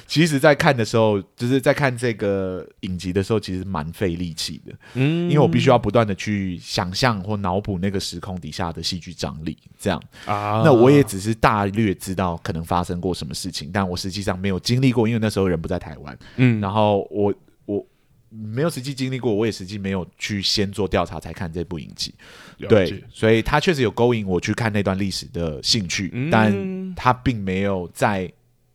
[0.09, 4.73] 其实，在看的时候，就是在看这个影集的时候，其实蛮费力气的。
[4.95, 10.63] 嗯，因为我必须要不断的去想象或脑补那个时空底下的戏剧张力，这样啊。
[10.65, 16.17] 那我也只是大略知道可能发生过什么事情，但我实际上没有经历过，因为那时候人不在台湾。
[16.37, 17.31] 嗯，然后我
[17.65, 17.85] 我。
[18.31, 22.13] 没有实际经历过，我也实际没有去先做调查才看这部影集，
[22.59, 28.31] 对，所以他确实有勾引我去看那段历史的兴趣，嗯、但他并没有在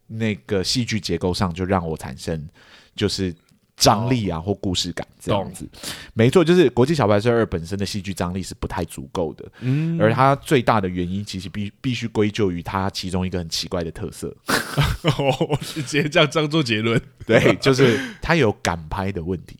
[0.06, 2.48] 那个戏剧结构上就让我产生
[2.94, 3.34] 就是。
[3.76, 5.68] 张力啊，或故事感这样子，
[6.12, 14.32] 没错，就是《国际小白车二》本身的戏剧张力是不太足够的，嗯，而它最大的原因其实必必须归咎于它其中一个很奇怪的特色。
[15.18, 19.58] 哦，直接这样这样做结论，对，就是它有赶拍的问题。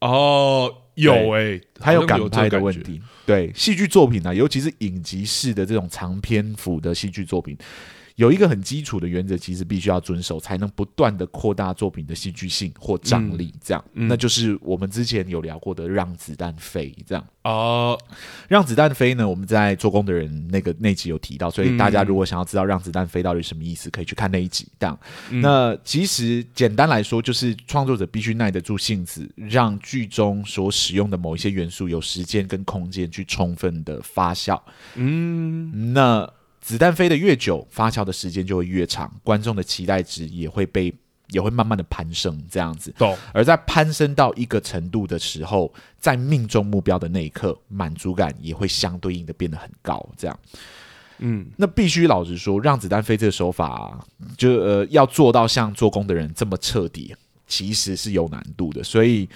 [0.00, 3.02] 哦，有诶、欸，它有赶拍的问题。
[3.26, 7.58] 对，戏剧作品呢、啊，尤其是影集式的这种长篇幅的戏剧作品。
[8.20, 13.50] 有一个很基础的原则，其实必须要遵守，才能不断的扩大作品的戏剧性或张力。
[13.64, 17.26] 这样，嗯嗯、那就是我们之前有聊过的“让子弹飞”这样。
[17.44, 17.98] 哦，
[18.46, 19.26] 让子弹飞呢？
[19.26, 24.68] 我们在做工的人那个那集有提到，所以大家如果想要知道“让子弹飞”到底什么意思，可以去看那一集。
[24.78, 34.60] 这样，嗯、那其实简单来说，就是创作者必须耐得住性子，让剧中所使用的某一些元素有时间跟空间去充分的发酵。
[34.96, 36.30] 嗯，那。
[36.60, 40.92] 子弹飞得越久，发酵的时间就会越长，观众的期待值也会被
[41.30, 42.92] 也会慢慢的攀升，这样子。
[42.98, 43.16] 懂。
[43.32, 50.38] 而在攀升到一个程度的时候，在命中目标的那一刻，满足感也会相对应的变得很高，这样。
[51.18, 54.04] 嗯，那必须老实说，让子弹飞这个手法啊，
[54.36, 57.14] 就呃要做到像做工的人这么彻底，
[57.46, 59.28] 其实是有难度的，所以。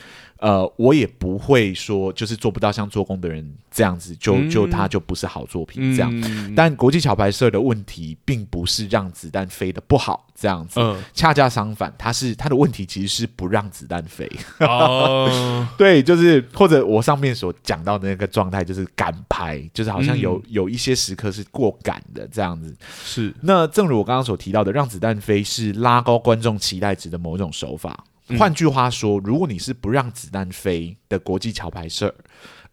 [0.45, 6.11] 呃，我也不会说就是做不到像做工的人这样子，就就他就不是好作品这样。
[6.21, 14.31] 嗯、但国际桥牌社的问题并不是让子弹飞的不好这样子，嗯、恰恰相反，他是他的问题其实是不让子弹飞。
[14.61, 22.77] 哦、 对，就是或者我上面所讲到的那个状态，就是赶拍，就是好像有、嗯、有一些时刻是过赶的这样子。
[23.03, 28.05] 是，那正如我刚刚所提到的，让子弹飞是拉高观众期待值的某种手法。
[28.39, 32.15] 换句话说，如果你是不让子弹飞的国际桥牌社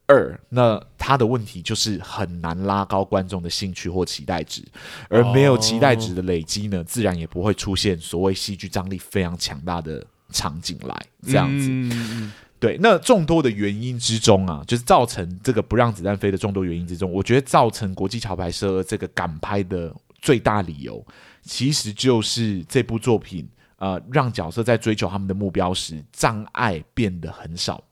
[0.07, 4.65] 二，那他的问题就是很难拉高观众的兴趣或期待值，
[5.09, 12.31] 而没有期待值的累积呢，自然也不会出现所谓戏剧张力非常强大的场景来这样子。
[12.57, 21.05] 对，那众多的原因之中啊，就是造成这个不让子弹飞的众多原因之中，我觉得造成国际桥牌社这个赶拍的最大理由，
[21.41, 23.45] 其实就是这部作品。
[23.81, 27.83] 呃，让角色在追求他们的目标时，障碍变得很少，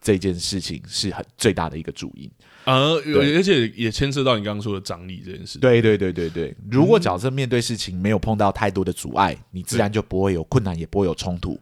[0.00, 2.28] 这件事情是很最大的一个主因。
[2.64, 5.60] 呃，对而且也牵涉到你刚刚说的张力这件事。
[5.60, 11.56] 对对对对对，如果角色面对事情没有碰到太多的阻碍，嗯、你自然就不会有困难，也不会有冲突，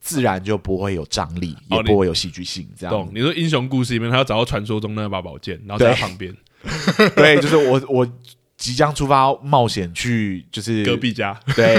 [0.00, 2.66] 自然就不会有张力，也不会有戏剧性。
[2.74, 3.10] 这样，懂？
[3.12, 6.34] 你说英雄故事里面，他要找到传说中那把宝剑，然后在他旁边。
[6.96, 8.10] 对，对，就是我我。
[8.60, 11.78] 即将出发冒险去，就是隔壁家，对，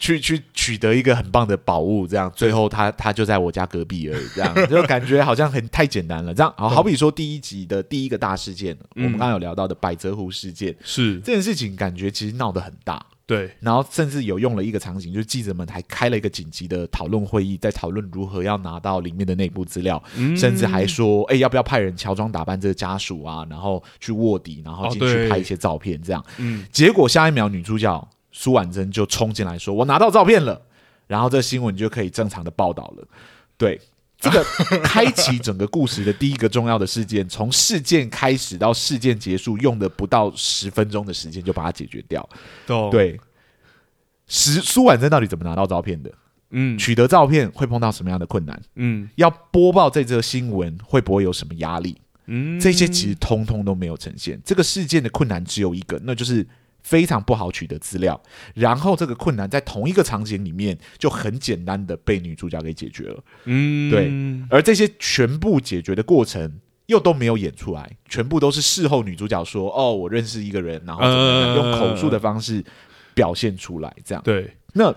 [0.00, 6.34] 去去取得一个很棒的宝物，这样最后他他就在我家隔壁而已，这样就感觉好像很太简单了。
[6.34, 13.04] 这样好，好比说第一集的第一个大事件，嗯、我们刚刚有聊到的百泽湖事件，是这件事情，感觉其实闹得很大。
[13.26, 26.24] 对，然后甚至有用了一个场景，就是记者们还开了一个紧急的讨论会议，在讨论如何要拿到里面的内部资料，嗯、甚至还说，哎，要不要派人乔装打扮这个家属啊，然后去卧底，然后进去拍一些照片，这样。
[26.38, 28.08] 嗯，结果下一秒女主角
[28.40, 30.58] 苏婉珍就冲进来说：“我拿到照片了。”
[31.06, 33.06] 然后这新闻就可以正常的报道了。
[33.58, 33.78] 对。
[34.18, 34.44] 这个
[34.84, 42.26] 开启整个故事的第一个重要的事件，从事件开始到事件结束，用的不到十分钟的时间就把它解决掉。
[42.66, 43.18] 懂对，
[44.26, 46.12] 实苏婉珍到底怎么拿到照片的？
[46.50, 48.62] 嗯，取得照片会碰到什么样的困难？
[48.76, 51.96] 嗯，要播报这则新闻会不会有什么压力？
[52.26, 54.38] 嗯，这些其实通通都没有呈现。
[54.44, 56.46] 这个事件的困难只有一个，那就是。
[56.82, 58.20] 非常不好取得资料，
[58.54, 63.22] 然后这个困难在同一个场景里面就很简单的被女主角给解决了。
[63.44, 64.10] 嗯，对，
[64.50, 72.64] 而这些全部解决的过程又都没有演出来，全部都是事后女主角说：“哦，我认识一个人，然后怎么样，用口述的方式
[73.14, 74.22] 表现出来。”这样。
[74.24, 74.56] 对。
[74.72, 74.94] 那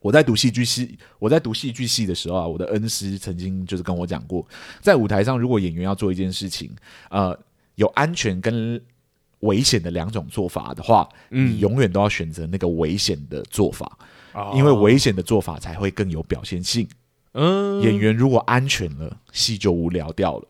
[0.00, 4.46] 我在读戏剧系，我在读戏剧系的时候啊，我的恩师曾经就是跟我讲过，
[4.80, 6.70] 在舞台上如果演员要做一件事情，
[7.10, 7.38] 呃，
[7.74, 8.80] 有安全跟
[9.40, 13.98] 危险的两种做法的话，嗯、你永远都要选择那个危险的做法，
[14.32, 16.88] 哦、因为危险的做法才会更有表现性。
[17.32, 20.48] 嗯，演员如果安全了，戏就无聊掉了。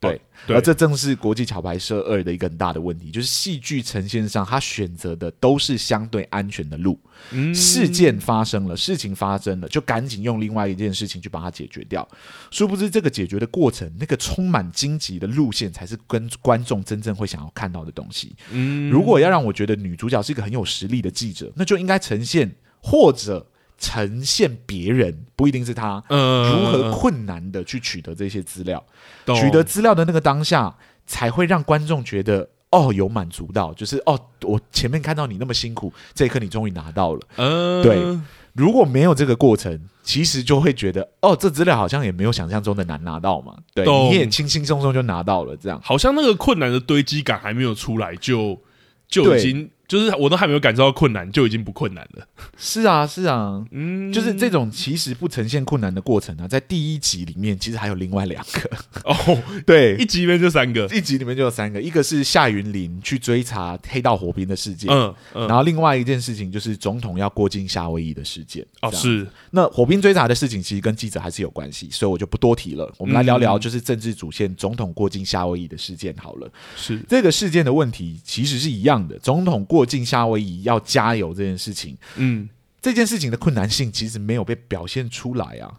[0.00, 6.96] 对，哦、对，而这正是国际桥牌社二的一个很大的问题，就是戏剧呈现上，他选择的都是相对安全的路。
[7.32, 12.08] 嗯，事件发生了，事情发生了，就赶紧用另外一件事情去把它解决掉。
[12.52, 18.36] 殊不知，这个解决的过程，那个充满荆棘的路线，才是跟观众真正会想要看到的东西。
[18.52, 23.44] 嗯，如果要让我觉得女主角是一个很有实力的记者，那就应该呈现或者。
[23.78, 28.84] 呈现别人不一定是他，如何困难的去取得这些资料，
[29.26, 37.20] 嗯、取得资料的那个当下，才会让观众觉得哦，有满足到，就是哦，我前面看到你那么辛苦，这一刻你终于拿到了。
[37.36, 38.18] 嗯，对。
[38.54, 43.54] 如果没有这个过程，其实就会觉得哦，这资料好像也没有想象中的难拿到嘛。
[43.72, 48.60] 对，你也轻轻松松就拿到了，这样好像那个困难的堆积感还没有出来就，
[49.08, 49.70] 就就已经。
[49.88, 52.28] 就是我都还没有感受到困难，就已经不困难了。
[52.58, 58.70] 是啊，是啊，嗯，就是这种其实不呈现困难的过程呢、啊，在第一集里面其实还有另外两个。
[59.04, 68.62] 哦， 对，一集里面就三个，一集里面就有三个，一个是夏云林去追查黑道火兵的事件，嗯，嗯，然后另外一件事情就是总统要过境夏威夷的事件。
[68.82, 72.92] 哦，是，那火兵追查的事情其实跟记者还是有关系，所以我就不多提了。
[72.98, 76.52] 我们来聊聊就是政治主线，总统过境夏威夷的事件好了。
[76.76, 77.00] 是。
[77.08, 82.48] 这个事件的问题其实是一样的，总统过境夏威夷要加油这件事情，嗯，
[82.80, 85.76] 这件事情的困难性其实没有被表现出来啊。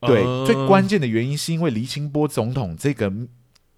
[0.00, 3.12] 对，呃、最关键的原因是因为黎清波总统这个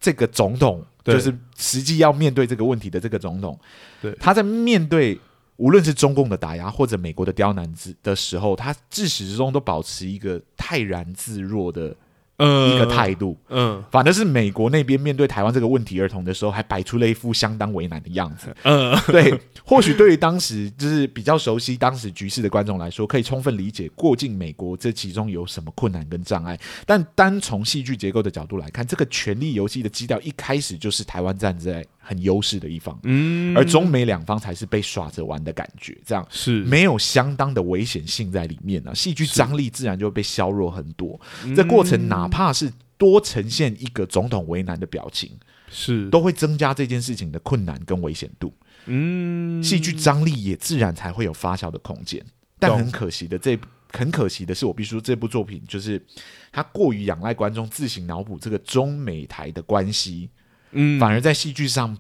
[0.00, 3.58] 这个总统，就是实际要面对这个问题的这个总统，
[4.02, 5.18] 对，他在面对
[5.56, 11.96] 无论是中共的打压或者美国的刁难之的时候，他自始至终都保持一个泰然自若的。
[12.38, 18.54] 嗯，一个态度，嗯，反正是美国那边面对台湾这个问题儿童的时候，还摆出了一副相当为难的样子。
[18.62, 26.58] 嗯， 对，或许对于当时就是比较熟悉当时局势的观众来说，可以充分理解过境美国这其中有什么困难跟障碍。
[26.86, 41.20] 但单从戏剧结构的角度来看，这个权力游戏的基调一开始就是台湾站在很优势的一方，嗯，而中美两方才是被耍着玩的感觉，这样是没有相当的危险性在里面呢、啊，戏剧张力自然就被削弱很多。
[41.54, 45.30] 这过程哪怕是多呈现一个总统为难的表情，
[45.70, 48.54] 是都会增加这件事情的困难跟危险度。
[48.86, 52.24] 嗯，戏剧张力也自然才会有发酵的空间。
[52.58, 53.58] 但很可惜的，这
[53.92, 56.02] 很可惜的是，我必须说这部作品就是
[56.50, 60.30] 它过于仰赖观众自行脑补这个中美台的关系。
[60.72, 61.96] 嗯，反而在戏剧上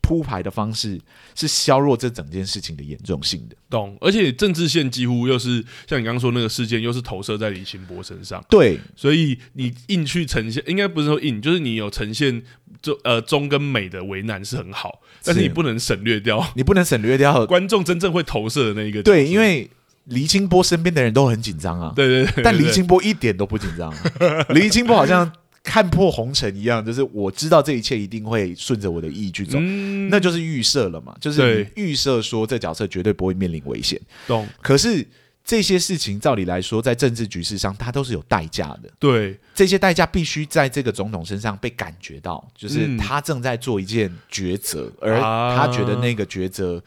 [0.00, 1.00] 铺排的方式
[1.34, 3.56] 是削弱这整件事情的严重性的。
[3.68, 8.42] 懂，而且政治线几乎又是像你刚刚说那个事件，又是投射在李清波身上。
[8.48, 12.40] 对，所以你硬去呈现，应该不是说硬，就是你有呈现
[12.80, 19.02] 中呃中跟美的为难是很好，但是你不能省略掉， 你不能省略掉 观众真正会投射的那一个。
[19.02, 19.68] 对，因为
[20.04, 21.92] 黎清波身边的人都很紧张啊。
[21.96, 23.92] 对对，但黎清波一点都不紧张，
[24.54, 25.30] 黎清波好像。
[25.66, 34.00] 看破红尘一样，就是我知道这一切一定会顺着我的意去走，嗯、那就是预设了嘛，就是预设说这角色绝对不会面临危险。
[34.28, 34.46] 懂。
[34.62, 35.04] 可是
[35.44, 38.88] 这些事情照理来说，在政治局势上，它都是有代价的。
[39.00, 46.80] 对，这些代价必须在这个总统身上被感觉到，就是他正在做一件抉择，嗯、而他觉得那个抉择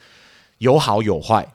[0.56, 1.46] 有好有坏。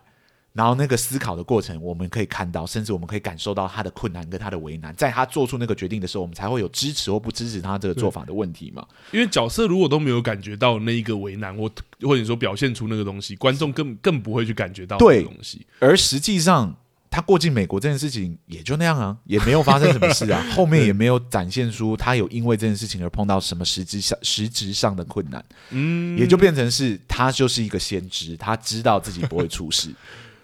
[0.56, 8.88] 然后那个思考的过程，我们可以看到，甚至我们可以感受到他的困难跟他的为难，在他做出那个决定的时候，我们才会有支持或不支持他这个做法的问题嘛。
[9.12, 11.70] 因为角色如果都没有感觉到那一个为难，或
[12.04, 15.68] 或者说表现出那个东西，观众更更不会去感觉到那个东西。
[15.80, 16.74] 而实际上，
[17.12, 29.90] 他过境美国这件事情也就那样啊，也没有发生什么事啊， 后面也没有展现出他有因为这件事情而碰到什么实质上实质上的困难，嗯，也就变成是他就是一个先知，他知道自己不会出事。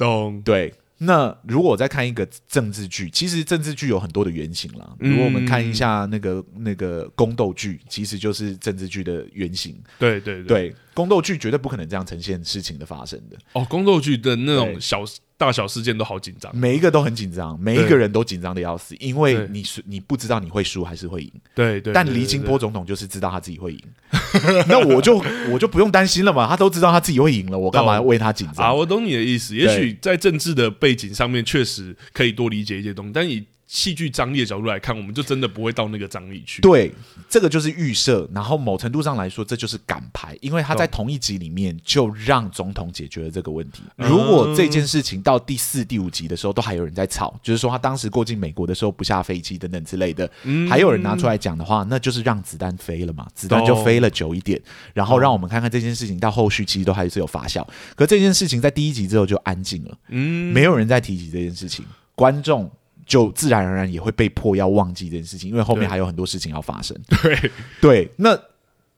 [0.01, 4.95] 懂对，那如果我再看一个政治剧，其实政治剧有很多的原型啦。
[4.99, 9.79] 如果我们看一下那个那个宫斗剧，其实就是政治剧的原型。
[9.99, 13.37] 对对对，宫斗剧绝对不可能这样呈现事情的发生的。
[13.53, 15.03] 哦，宫斗剧的那种小。
[15.41, 21.31] 大小事件都好紧张，每一个都很紧张，每一个人都紧张的要死，因为你是你不知道你会输还是会赢。
[21.55, 23.81] 对对，但黎金波总统就是知道他自己会赢，
[24.69, 25.17] 那我就
[25.51, 28.67] 我就不用担心了嘛，他都知道他自己会赢了，我干嘛要为他紧张？
[28.67, 28.71] 啊？
[28.71, 36.61] 我懂你的意思，也许在政治的背景上面确实可以多理解一些东西，但以戏剧张力的角度来看，我们就真的不会到那个张力去。
[36.61, 36.91] 对，
[37.29, 43.81] 这个就是预设，然后某程度上来说，这就是赶拍，因为他在同一集里面就让总统解决了这个问题。
[43.95, 50.29] 如果这件事情到第四、第五集的时候都还有人在吵，就是说他当时过境美国的时候不下飞机等等之类的，
[50.69, 54.61] 还有人拿出来讲的话，那就是让子弹飞了嘛，子弹就飞了久一点，
[54.93, 57.65] 然后让我们看看这件事情到后续其实都还是有发酵。
[57.95, 62.69] 可这件事情在第一集之后就安静了，嗯，没有人再提起这件事情，观众。
[63.11, 66.97] 就自然而然也会被迫要忘记这件事情，因为后面还有很多事情要发生。
[67.21, 68.39] 对对，那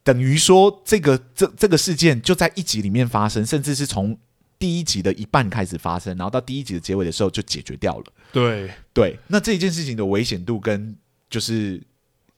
[0.03, 4.15] 等于说这个这这个事件就在一集里面发生，甚至是从
[4.59, 8.05] 第一集的一半开始发生，然后到第一集的结尾的时候就解决掉了。
[8.31, 10.95] 对对，那这件事情的危险度跟
[11.27, 11.81] 就是。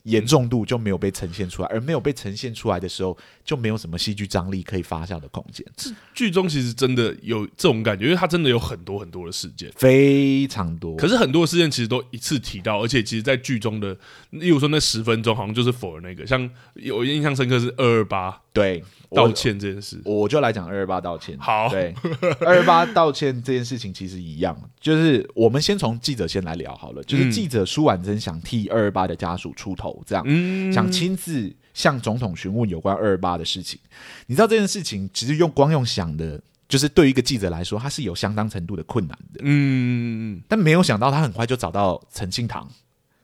[0.06, 5.66] 严重度就没有被呈现出来，而没有被呈现出来的时候，就没有什么戏剧张力可以发酵的空间。
[5.76, 10.96] 这剧中其实真的有这种感觉，因为它真的有很多很多的事件，非常多。
[10.96, 13.96] 可是很多的事件其实都一次提到，而且其实，在剧中的，
[14.30, 18.82] 例如说那十分钟，好像就是 for 那个，像有印象深刻是二二八，对。
[19.14, 21.38] 道歉这件事，我，我就来讲二二八道歉。
[21.38, 21.94] 好，对，
[22.40, 27.02] 二二八道歉这件事情其实一样，就是我们先从记者先来聊好了。
[27.04, 33.78] 就是记者舒婉珍想替二二八的家属出头，这样，嗯、想亲自向总统询问有关二二八的事情。
[34.26, 39.40] 你知道这件事情，其实用光用想的就是对于一个记者来说，他是有相当程度的困难的。
[39.44, 42.68] 嗯，但没有想到他很快就找到陈庆堂，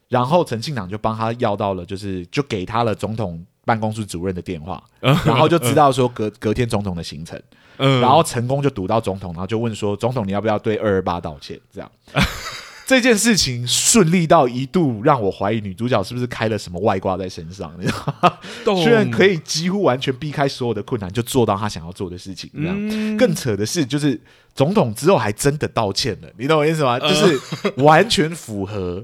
[0.08, 7.40] 然后陈庆堂就帮他要到了，就是就给他了总统办公室主任的电话， 然后就知道说隔隔天总统的行程，
[7.76, 11.58] 然后成功就堵到总统，然后就问说总统你要不要对二二八道歉？
[11.72, 11.90] 这样。
[12.84, 18.34] 这件事情顺利到一度让我怀疑女主角是不是开了什么外挂在身上，你知道吗？
[18.82, 22.50] 居然可以几乎完全避开所有的困难，就做到她想要做的事情。
[22.54, 24.20] 这样、嗯、更扯的是，就是
[24.52, 26.98] 总统之后还真的道歉了，你懂我意思吗？
[27.00, 29.02] 呃、就是完全符合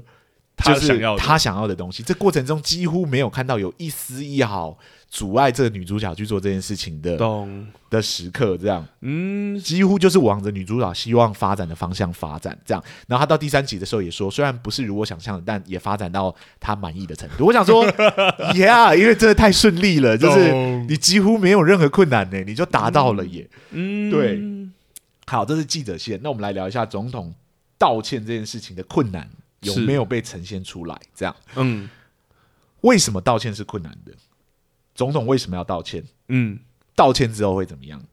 [0.59, 2.03] 他想要他想要的东西。
[2.03, 4.77] 这过程中几乎没有看到有一丝一毫。
[5.11, 12.83] 阻碍这个女主角去做这件事情的懂的时刻，这样，嗯，几乎就是往着女主角希望发展的方向发展，这样。
[13.07, 17.47] 然后他到第三集的时候也说，虽然不是如我想象的，但也发展到他满意的程度。
[17.47, 17.83] 我想说，
[18.53, 20.53] Yeah，因为真的太顺利了，就是
[20.87, 23.49] 你几乎没有任何困难呢，你就达到了耶。
[23.71, 24.39] 嗯，对。
[25.25, 26.19] 好，这是记者线。
[26.21, 27.33] 那我们来聊一下总统
[27.79, 29.27] 道歉这件事情的困难
[29.61, 30.99] 有没有被呈现出来？
[31.15, 31.89] 这样，嗯，
[32.81, 34.13] 为什么道歉是困难的？
[34.95, 36.03] 总统为什么要道歉？
[36.27, 36.59] 嗯，
[36.95, 38.03] 道歉之后会怎么样？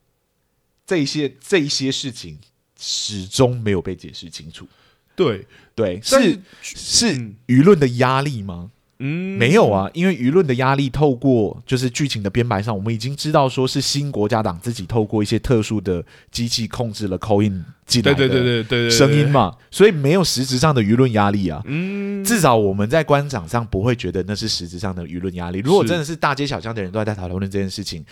[0.87, 2.39] 这一些这一些事情
[2.79, 4.69] 始终没有被解释清楚。
[5.17, 7.07] 对对，是是
[7.47, 8.71] 舆论的压力吗？
[8.99, 21.63] 嗯，没有啊，因为舆论的压力透过就是剧情的编排上，我们已经知道说是新国家党自己透过一些特殊的机器控制了 call in 进来的声音嘛，所以没有实质上的舆论压力啊。
[21.67, 25.59] 嗯，至少我们在官场上不会觉得那是实质上的舆论压力。
[25.59, 28.05] 如果真的是大街小巷的人都在讨论这件事情，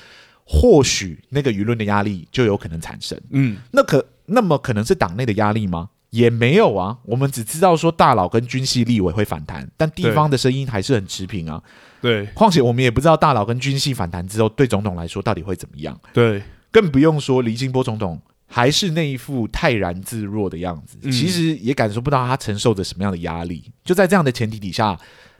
[0.44, 3.18] 或许那个舆论的压力就有可能产生。
[3.30, 5.88] 嗯，那可那么可能是党内的压力吗？
[6.14, 11.60] 也没有啊，我们只知道说大佬跟军系立委会反弹，但地方的声音还是很持平啊。
[12.00, 15.98] 对，况且我们也不知道大佬跟军系反弹之后，对总统来说到底会怎么样。
[16.12, 16.40] 对，
[16.70, 23.72] 更不用说李金波总统还是那一副泰然自若的样子，嗯、其实也感受不到他承受着什么样的压力。
[23.82, 24.96] 就在这样的前提底下，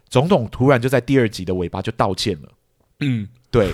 [0.09, 2.49] 总统突然就在第二集的尾巴就道歉了。
[2.99, 3.29] 嗯。
[3.55, 3.73] 对，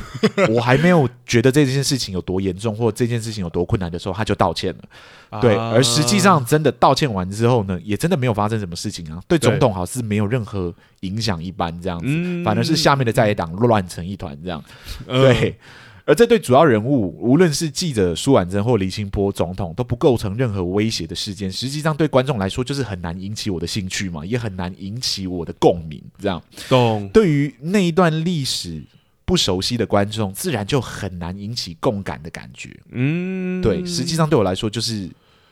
[0.50, 5.40] 我还没有觉得这件事情有多严重，或这件事情有多困难的时候，他就道歉了。
[5.40, 9.22] 对，而实际上真的道歉完之后呢，也真的没有发生什么事情啊。
[9.26, 14.62] 对总统好似没有任何影响一般这样子，反而是下面的在野党乱成一团这样。
[15.06, 15.56] 对，
[16.04, 21.50] 而这对主要人物，无论是记者苏婉珍或李清波总统，都不构成任何威胁的事件。
[21.50, 26.02] 实际上对观众来说，就是很难引起我的兴趣嘛，也很难引起我的共鸣。
[26.18, 27.08] 这样，懂？
[27.14, 28.82] 对于那一段历史。
[29.30, 32.76] 不熟悉的观众，自然就很难引起共感的感觉。
[32.90, 35.08] 嗯，对，实际上对我来说就是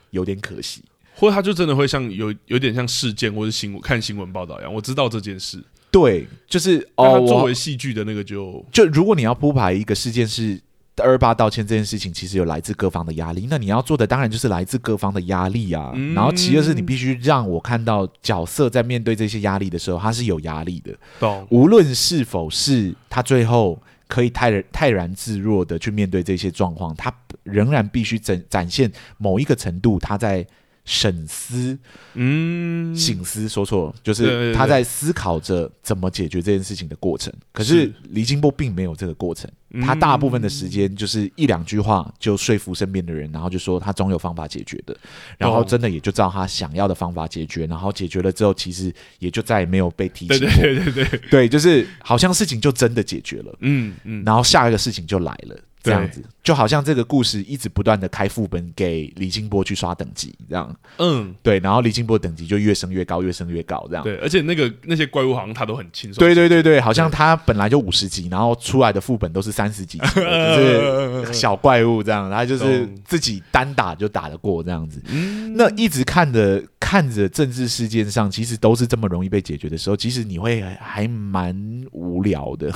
[0.09, 0.83] 有点可惜，
[1.15, 5.63] 或者他就真的会像有有点像事件或者新闻看新闻报道一样，我知道这件事。
[5.89, 10.59] 对，就是哦，作为戏剧的那个就就如果你要铺排一个事件是。
[11.01, 13.47] 二二八道歉这件事情，其实有来自各方的压力。
[13.49, 15.91] 那你要做的，当然就是来自各方的压力啊。
[15.95, 20.95] 嗯、然后，其二是你必须让我看到角色在面对这些压力的时候，他是有压力的。
[21.19, 21.47] 懂。
[21.49, 30.45] 无论是否是他最后可以泰然泰然自若的去面对这些状况，他仍然必须展展现某一个程度他在。
[30.91, 31.77] 审思，
[32.15, 37.31] 嗯，醒思，说错了，就是他在思考着怎么解决这件事情的过程。
[37.51, 39.47] 可是李金波并没有这个过程，
[39.85, 44.97] 他大部分的时间就是一两句话就说服身边的人，然后就说他总有方法解决的，
[45.37, 50.49] 然后真的也就照他想要的方法解决，然后解决了之后，其实也就再也没有被提起过。
[50.49, 55.55] 对对对对，对，就是好像事情就真的解决了，嗯嗯，然后下一个事情就来了。
[55.81, 81.55] 这样子就好像这个故事一直不断的开副本给李金波去刷等级，这样，嗯，对，然后李金波等级就越升越高，越升越高，这样，对，而且那个那些怪物好像他都很轻松，对对对对，好像他本来就五十级，然后出来的副本都是三十级，就是小怪物这样，他就是自己单打就打得过这样子，嗯，那一直看着看着政治事件上其实都是这么容易被解决的时候，其实你会还蛮
[81.91, 82.71] 无聊的，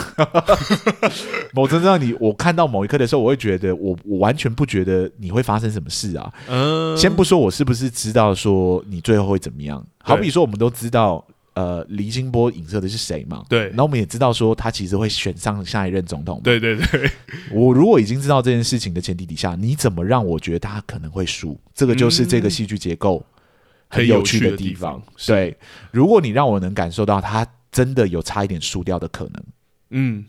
[1.54, 2.94] 某程度上你我看到某一刻。
[2.94, 6.34] 的时候，我会觉得我我完全不觉得你会发生什么事啊。
[6.48, 13.46] 嗯，先不说我是不是知道说你最后会怎么样，好比说我们都知道，呃，黎金波影射的是谁嘛？
[13.50, 16.42] 对，那我们也知道说他其实会选上下一任总统。
[16.44, 17.10] 对对对，
[17.52, 21.60] 我如果已经知道这件事情的前提底下，你怎么让我觉得他可能会输？
[21.76, 23.26] 这个就是这个戏剧结构
[23.90, 25.02] 很有趣的地方。
[25.28, 25.58] 对，
[25.92, 29.44] 如果你让我能感受到他真的有差一点输掉的可能，
[29.92, 30.26] 嗯，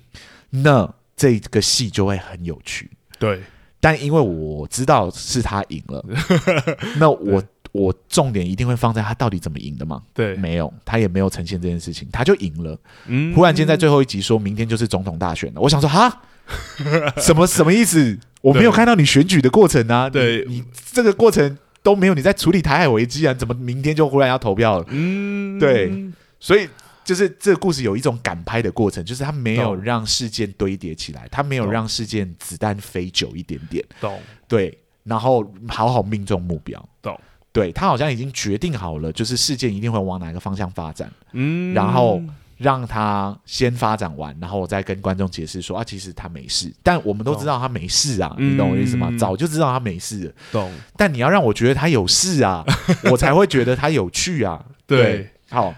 [0.50, 0.94] 那。
[1.16, 3.40] 这个戏就会很有趣，对。
[3.80, 6.02] 但因为我知道是他赢了，
[6.96, 7.42] 那我
[7.72, 10.00] 我重点一定会放在他到底怎么赢的嘛？
[10.14, 12.78] 对，没有，他也没有呈现这件事情，他就赢了。
[13.08, 16.22] 嗯，忽然间在最后一集说明天就是总统大选了，我想说哈，
[17.20, 18.18] 什么什么意思？
[18.40, 24.86] 我没有看到你选举的过程啊，对你，你这个过程都没有，你在处理台海危机啊，怎么明天就忽然要投票了？
[24.88, 25.92] 嗯，对，
[26.40, 26.66] 所以
[27.04, 34.18] 就是这个故事有一种赶拍的过程，就是他没有让事件堆叠起来，他没有让事件子弹飞久一点点，懂？
[34.48, 37.18] 对，然后好好命中目标，懂？
[37.52, 42.22] 对，他好像已经决定好了，就是事件一定会往哪个方向发展，嗯，然后。
[42.56, 49.12] 让他先发展完，然后我再跟观众解释说啊，其实他没事，但我们都知道他没事啊，你懂我意思吗？
[49.18, 50.72] 早就知道他没事了，懂。
[50.96, 52.64] 但你要让我觉得他有事啊，
[53.10, 54.64] 我才会觉得他有趣啊。
[54.86, 55.74] 对，好，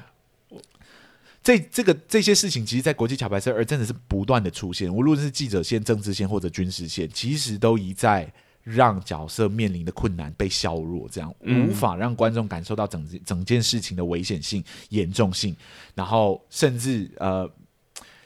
[1.46, 8.28] 这这个这些事情，其实，在国际桥牌社而真的是不断的出现，无论是记者线、政治线或者军事线，其实都一再。
[8.66, 15.54] 让角色面临的困难被削弱，这样无法让观众感受到整整件事情的危险性、严重性，
[15.94, 17.48] 然后甚至呃，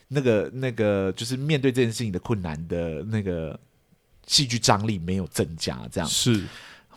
[0.08, 3.60] 那个那个就是面对这件事情的困难的那个
[4.26, 6.42] 戏剧张力没有增加，这样是。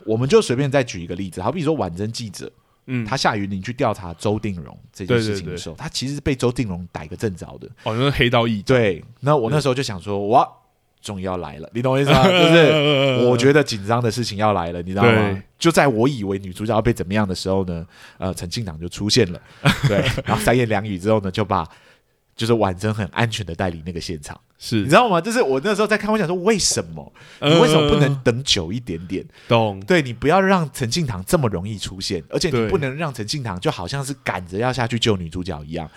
[0.06, 2.50] 我们就随便再举一个例子，好比说婉贞记者，
[2.86, 9.04] 嗯，他下雨林去调查周定荣这件事情的时候，对对对，他其实是被周定荣逮个正着的，哦，那黑道义对。
[9.22, 10.48] 那我那时候就想说，哇。
[11.02, 12.24] 终于要来了，你懂我意思吗？
[12.32, 15.44] 就是我觉得紧张的事情要来了，你知道吗？
[15.60, 17.86] 就在我以为女主角要被怎么样的时候呢，
[18.18, 19.42] 呃，陈庆堂就出现了，
[19.90, 21.68] 对， 然后三言两语之后呢，就把
[22.36, 25.22] 就是婉珍很安全的带离那个现场，是你知道吗？
[25.22, 29.26] 就是我那时候在看，我想说，为什么你为什么不能等久一点点？
[29.48, 29.80] 懂？
[29.86, 35.90] 对，你不要让陈庆堂这么容易出现，而且你不能让陈庆堂就好像是赶着要下去救女主角一样，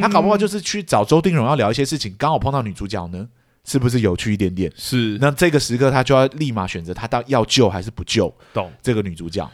[0.00, 3.28] 他搞不好就是去找周定荣要聊一些事情，刚好碰到女主角呢。
[3.64, 4.68] 是不是有趣一点点？
[4.74, 5.16] 是。
[5.20, 8.34] 那这个时刻，他就要立马选择，他到要救还是不救？
[8.52, 8.68] 懂。
[8.82, 9.48] 这个女主角，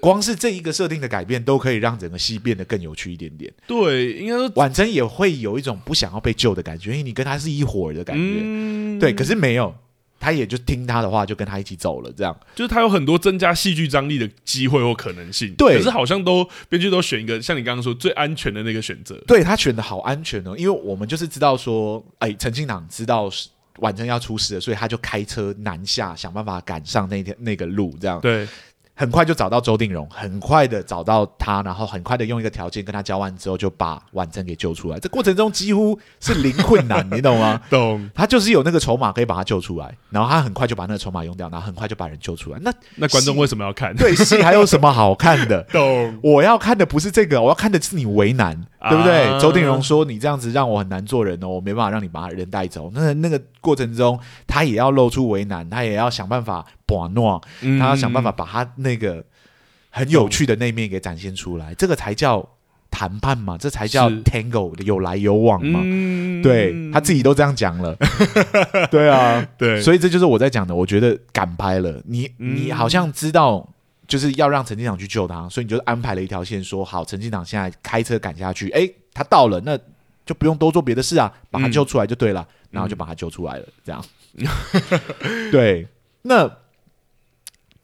[0.00, 3.52] 光是这一个设定的改变，都可以让整个戏变得更有趣一点点。
[3.66, 8.22] 对，应该说婉珍也会有一种不想要被救的感觉，因为你跟他是一伙的感觉。
[8.42, 8.98] 嗯。
[8.98, 9.74] 对，可是没有。
[10.20, 12.10] 他也就听他的话，就跟他一起走了。
[12.10, 15.54] 这样就是他有很多增加戏剧张力的机会或可能性。
[15.54, 19.16] 对，可是好像都编剧都选一个像你刚刚说最安全的那个选择。
[19.28, 23.30] 对，他选的好安全哦，因为我们就是知道说，哎，陈庆朗知道
[23.76, 27.96] 婉贞要出事了，所以他就开车南下，想办法赶上那天那个路。
[28.00, 28.44] 这样对。
[28.98, 34.98] 很快就找到周定荣，很快的找到他，然后很快的用一个条件跟他交换之后，就把婉珍给救出来。
[34.98, 37.60] 这过程中几乎是零困难，你懂吗？
[37.70, 38.10] 懂。
[38.12, 42.58] 他就是有那个筹码可以把他救出来，然后他很快就把那个筹码用掉，然后很快就把人救出来。
[42.60, 43.94] 那那观众为什么要看？
[43.94, 45.62] 对，戏还有什么好看的？
[45.70, 46.18] 懂。
[46.20, 49.38] 我要看的不是这个，我要看的是你为难，啊、对不对？
[49.40, 52.90] 周定荣说你这样子让我很难做人哦，我没办法让你把人带走。
[52.92, 57.40] 那那个过程中，他也要露出为难，他也要想办法把诺，
[57.78, 59.22] 他要想办法把他那个。
[59.90, 62.46] 很有趣的那一面给展现出来，这个才叫
[62.90, 65.80] 谈判嘛，这才叫 Tango 的有来有往嘛。
[66.42, 67.96] 对他自己都这样讲了，
[68.90, 70.74] 对啊，对，所以这就是我在讲的。
[70.74, 73.66] 我觉得赶拍了，你你好像知道
[74.06, 79.76] 就是要让陈庆堂去救他，所以你就安排了一条线，说好陈庆堂现在开车赶下去，哎，他到了，那
[80.26, 84.04] 就不用多做别的事啊，把他救出来就对了，然后就把他救出来了，这样。
[85.50, 85.88] 对，
[86.22, 86.48] 那。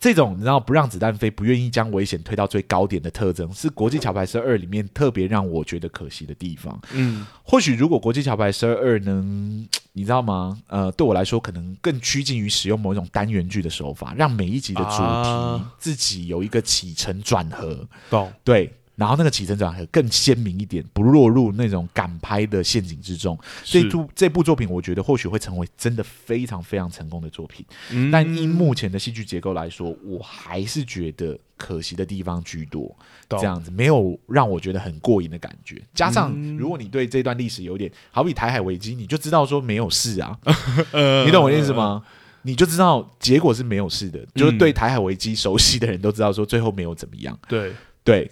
[0.05, 6.79] 这种你知道不让子弹飞，不愿意将危险推到最高点的特征，是国际桥牌社二里面特别让我觉得可惜的地方。
[6.93, 10.61] 嗯，或许如果国际桥牌社二能，你知道吗？
[10.67, 17.89] 呃，对我来说，可能更趋近于使用某一种单元剧的手法，让每一集的主题自己有一个起承转合。
[18.11, 18.31] 懂？
[18.45, 18.71] 对。
[18.97, 23.37] 然后那个起承转合更鲜明一点，不落入那种赶拍的陷阱之中。
[23.65, 27.67] 这部这部作品，我觉得或许会成为真的非常非常成功的作品。
[27.91, 32.95] 嗯、但因目前的戏剧结构来说，我还是觉得可惜的地方居多。
[33.31, 35.83] 这样子没有让我觉得很过瘾的感觉。
[35.93, 40.39] 加上如果你对这段历史有点，好比台海危机，你就知道说没有事啊。
[41.27, 42.05] 你懂我意思吗？
[42.43, 44.25] 你就知道结果是没有事的。
[44.37, 47.37] 就是对台海危机熟悉的人都知道说最后没有怎么样。
[47.49, 47.73] 对
[48.05, 48.31] 对。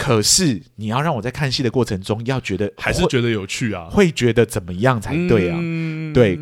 [0.00, 5.58] 可是你要让我在看戏的过程中要觉得还是觉得有趣啊，会觉得怎么样才对啊？
[5.60, 6.38] 嗯、对。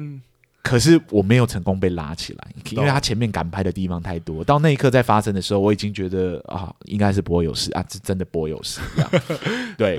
[0.62, 8.80] 可是我没有成功被拉起来，因为他前面敢拍的地方太多，到那一刻在发生的时候，我已经觉得啊，应该是不会有事啊，这真的不会有事。
[9.78, 9.98] 对，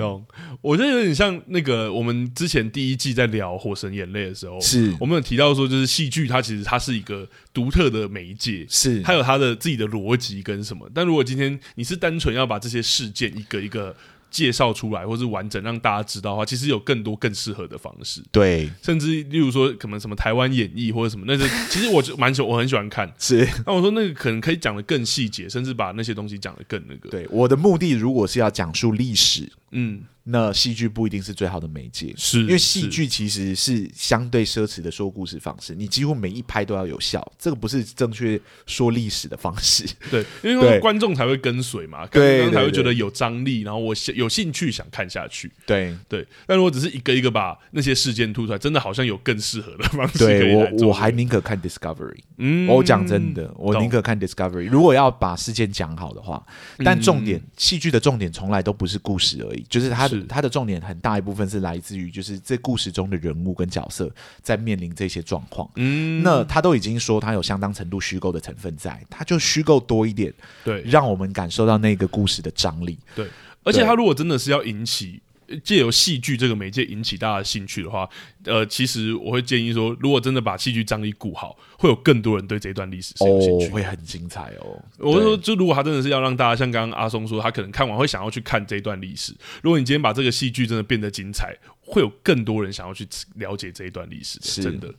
[0.60, 10.88] 我觉得有点像那个我们之前第一季在聊《火神眼泪》的时候，是我们有提到说，就是戏剧它其实它是一个独特的媒介，是它有它的自己的逻辑跟什么。
[10.94, 13.96] 但如果今天你是单纯要把这些事件一个一个。
[14.30, 18.22] 介绍出来，或是完整让大家知道的话，其实有更多更适合的方式。
[18.30, 23.12] 对，甚至例如说，可能什么台湾演绎或者什么，那是其实我就蛮喜，我很喜欢看。
[23.18, 27.10] 是，那我说那个可能可以讲的更细节，甚至把那些东西讲的更那个。
[27.10, 30.02] 对，我的目的如果是要讲述历史，嗯。
[30.30, 39.84] 那戏剧不一定是最好的媒介，是因为戏剧其实是相对奢侈的说故事方式，你几乎每一拍都要有效，这个不是正确说历史的方式。
[40.10, 45.50] 对，因为观众才会跟随嘛，对，才会觉得有张力，然后我有兴趣想看下去。
[45.66, 50.78] 对对，但如果只是一个一个把那些事件吐出来，真的好像有更适合的方式可以来做。
[50.78, 52.20] 对，我我还宁可看 Discovery。
[52.38, 54.68] 嗯，我讲真的，我宁可看 Discovery。
[54.68, 56.44] 如果要把事件讲好的话，
[56.84, 61.00] 但重点戏剧的重点从来都不是故事而已，就是它它的重点很。
[61.00, 64.12] 大一部分是来自于，就是这故事中的人物跟角色
[64.42, 65.66] 在面临这些状况。
[65.76, 70.30] 嗯，那他都已经说他有相当程度虚构的成分在，他就虚构多一点，
[70.62, 72.98] 对，让我们感受到那个故事的张力。
[73.14, 73.26] 对，
[73.64, 75.22] 而且他如果真的是要引起。
[75.64, 78.08] 借由戏剧这个媒介引起大家的兴趣的话，
[78.44, 84.82] 呃，其实我会建议说，如果真的把戏剧张力顾好，会有更多人对这段历史是有兴趣，哦，会很精彩哦。
[84.98, 89.34] 我是说，就如果他真的是要让大家像刚刚阿松说，他可能看完会想要去看这一段历史。
[89.62, 94.38] 如果你今天把这个戏剧真的变得精彩，会有更多人想要去了解这一段历史。
[94.42, 94.92] 是真的，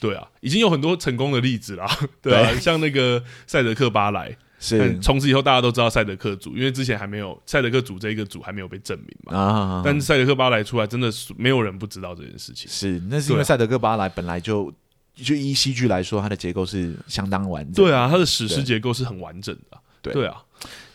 [0.00, 1.86] 对啊，已经有很多成功的例子啦，
[2.20, 4.36] 对啊，对像那个赛德克巴莱。
[4.58, 9.36] 是，从此以后大家都知道赛德克组，因为之前还没有赛德克组这一个组还没有被证明嘛。
[9.36, 12.66] 啊，但是赛德克巴莱出来，真的是没有人不知道这件事情。
[12.70, 14.72] 是，那是因为赛德克巴莱本来就
[15.14, 17.84] 就依戏剧来说，它的结构是相当完整。
[17.84, 19.78] 对啊，它的史诗结构是很完整的。
[20.00, 20.42] 对，对啊，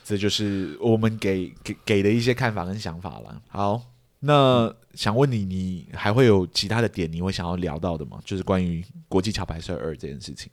[0.03, 3.41] 这就是我们给给给的一些看法跟想法了。
[3.47, 3.79] 好，
[4.21, 8.19] 那想问你，你还会有其他的点你会想要聊到的吗？
[8.25, 10.51] 就是关于国际桥牌社二这件事情。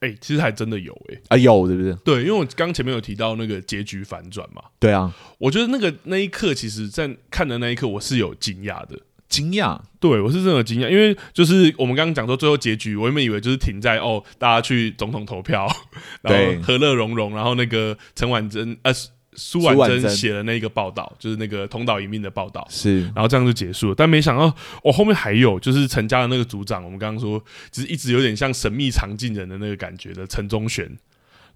[0.00, 1.92] 哎、欸，其实还真的有哎、欸、啊有，对不对？
[2.04, 4.62] 对，因为我刚前面有提到那个结局反转嘛。
[4.78, 8.98] 对啊，我觉得那个那一刻，其实，在看的那一刻，我是有惊讶的。
[9.28, 9.80] 惊讶？
[10.00, 15.68] 对，我是真的有惊讶，因为就是我们刚刚讲说最后结局，我原本以为就是停在哦，大家去总统投票，
[16.22, 18.92] 然后和乐融融，然后那个陈婉珍呃。
[19.38, 23.94] 苏婉珍写的那个报道，就是那个同岛一命的报道，是，然后这样就结束了。
[23.94, 24.44] 但没想到，
[24.82, 30.90] 我、哦、后面还有，就是陈家的那个组长，我们刚刚说，只是一直有点像神秘藏进人的那个感觉的陈忠玄。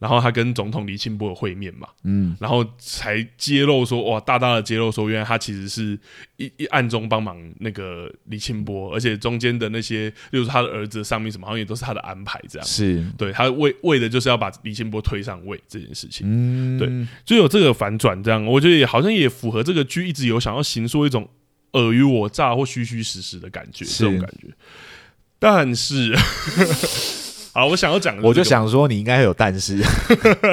[0.02, 5.96] 然后他跟总统李庆波有会面嘛，嗯，然后才揭露说，哇，大大的揭露说，原来他其实是
[6.38, 12.66] 一一暗中帮忙那个李庆波，而且中间的那些，例如他的儿子上面什么，好像也都是他的安排，这样。
[12.66, 13.06] 是。
[13.16, 16.88] 对他为为的就是要把李庆波推上位这件事情，嗯，对，
[17.24, 21.28] 就有这个反转，这样我觉得也好像也符合这个剧一直有想要行说一种
[21.70, 24.48] 尔虞我诈或虚虚实实的感觉，这种感觉，
[25.38, 26.12] 但是。
[27.54, 29.82] 好，我想要讲的，我就想说你应该有但是，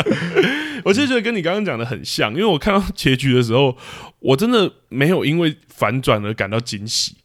[0.83, 3.77] 我其实觉得跟你刚刚讲的很像，因为我看到结局的时候，
[4.19, 7.15] 我真的没有因为反转而感到惊喜，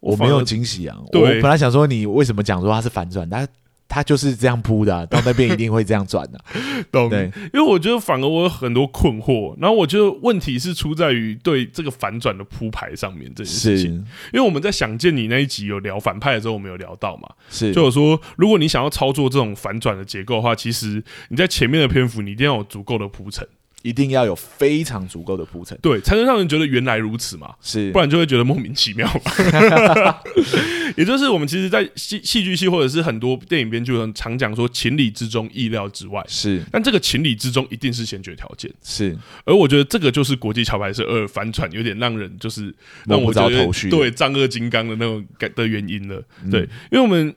[0.00, 3.48] 我没有惊喜啊，我本来想说你为什么讲说它是反转，但。
[3.88, 6.44] 他就是这样铺的、啊，到那边一定会这样转的、啊，
[6.90, 7.08] 懂？
[7.08, 13.92] 对，因为我觉得反而我有很多困惑，然后我觉得问题是出在于对这个反转的铺排上面这件事情。
[14.32, 23.46] 因为我们在想见你那一集有聊反派的时候，我们有聊到嘛，是，就有说如果你想要操作这种反转的结构的话，其实你在前面的篇幅你一定要有足够的铺陈。
[23.86, 29.30] 一定要有非常足够的铺陈，对，才能让人觉得原来如此嘛，是，不然就会觉得莫名其妙嘛。
[30.98, 36.60] 也就是我们其实，在戏戏剧系或者是很多电影编剧很常讲说，情理之中，意料之外，是。
[36.72, 39.16] 但这个情理之中一定是先决条件，是。
[39.44, 42.74] 而我觉得这个就是国际桥牌社二反转有点让人就是
[43.04, 46.20] 让我觉得对丈二金刚的那种感的原因了，
[46.50, 47.32] 对，因为我们。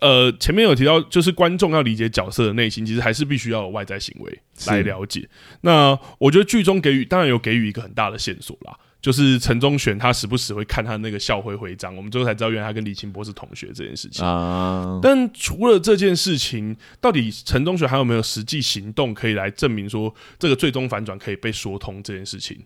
[0.00, 5.28] 呃，前面有提到，就是观众要理解角色的内心，其实还是必须要有外在行为来了解。
[5.60, 14.24] 那我觉得剧中给予，当然有给予一个很大的线索啦，就是陈忠玄他时不时会看他那个校徽徽章，我们最后才知道，原来他跟李清波是同学这件事情。
[14.24, 22.58] 啊，但除了这件事情，到底陈忠玄还有没有实际行动可以来证明说这个最终反转可以被说通这件事情？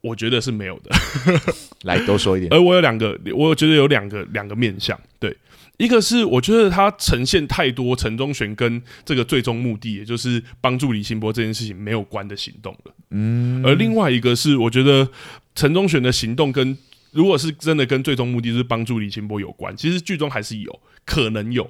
[0.00, 0.90] 我觉得是没有的。
[1.84, 2.52] 来，多说一点。
[2.52, 5.34] 而我有两个，我觉得有两个两个面向，对。
[5.76, 12.94] 一个是我觉得他呈现太多陈忠玄跟这个最终目的，也就是帮助李清波这件事情没有关的行动了。
[13.10, 15.08] 嗯，而另外一个是我觉得
[15.54, 16.76] 陈忠玄的行动跟
[17.10, 21.68] 如果是真的跟最终目的是帮助李清波有关，其实剧中还是有可能有，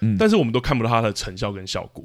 [0.00, 2.04] 嗯，但是我们都看不到他的成效跟效果。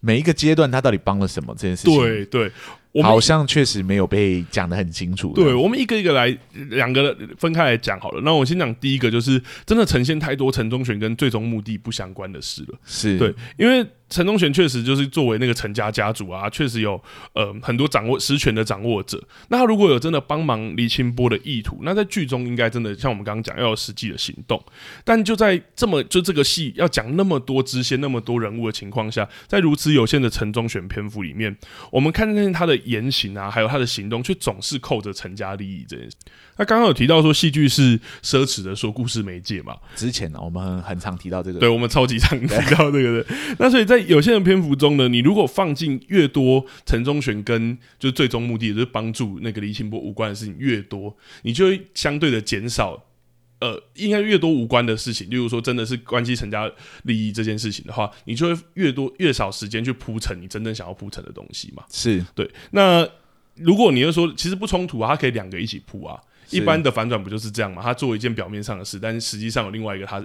[0.00, 1.96] 每一个阶段他到底帮了什么这件事情？
[1.96, 2.52] 对对。
[3.00, 5.32] 好像确实没有被讲得很清楚。
[5.34, 6.36] 对，我们一个一个来，
[6.70, 8.20] 两个分开来讲好了。
[8.22, 12.78] 那我先讲第一个，就是真的呈现太多陈忠玄跟最终目的不相关的事了。
[12.84, 13.86] 是对，因为。
[14.12, 19.18] 陈忠玄确实就是作为那个陈家家主啊，确实有呃很多掌握实权的掌握者。
[19.48, 24.62] 那他如果有真的帮忙李清波的意图，那在剧中应该真的像我们刚刚讲，要有实际的行动。
[25.02, 31.56] 但就在这么 就这个戏要讲那么多支线、那么多人物的情况下，在如此有限的陈忠玄篇幅里面，
[31.90, 36.16] 我们看见他的言行啊，还有他的行动，却总是扣着成家利益这件事。
[36.56, 39.74] 那刚刚有提到说戏剧是奢侈的说故事媒介嘛？
[39.96, 43.34] 之前呢，我们很常提到这个，对，我们超级常提到这个的。
[43.58, 53.02] 那所以在有限的篇幅中呢，你如果放进越多陈忠玄跟就是最终目的，就是帮助那个李清波无关的事情越多，你就会相对的减少。
[53.62, 56.68] 呃，应该越多无关的事情，例如说真的是关系成家
[57.04, 61.84] 利益这件事情的话，你就会越多越少时间去铺陈你真正想要铺陈的东西嘛。
[61.90, 62.50] 是对。
[62.72, 63.08] 那
[63.54, 66.20] 如果你又说其实不冲突啊，它可以两个一起铺啊。
[66.50, 67.80] 一般的反转不就是这样嘛？
[67.80, 70.22] 他做一件表面上的事，但是实际上有另外一个他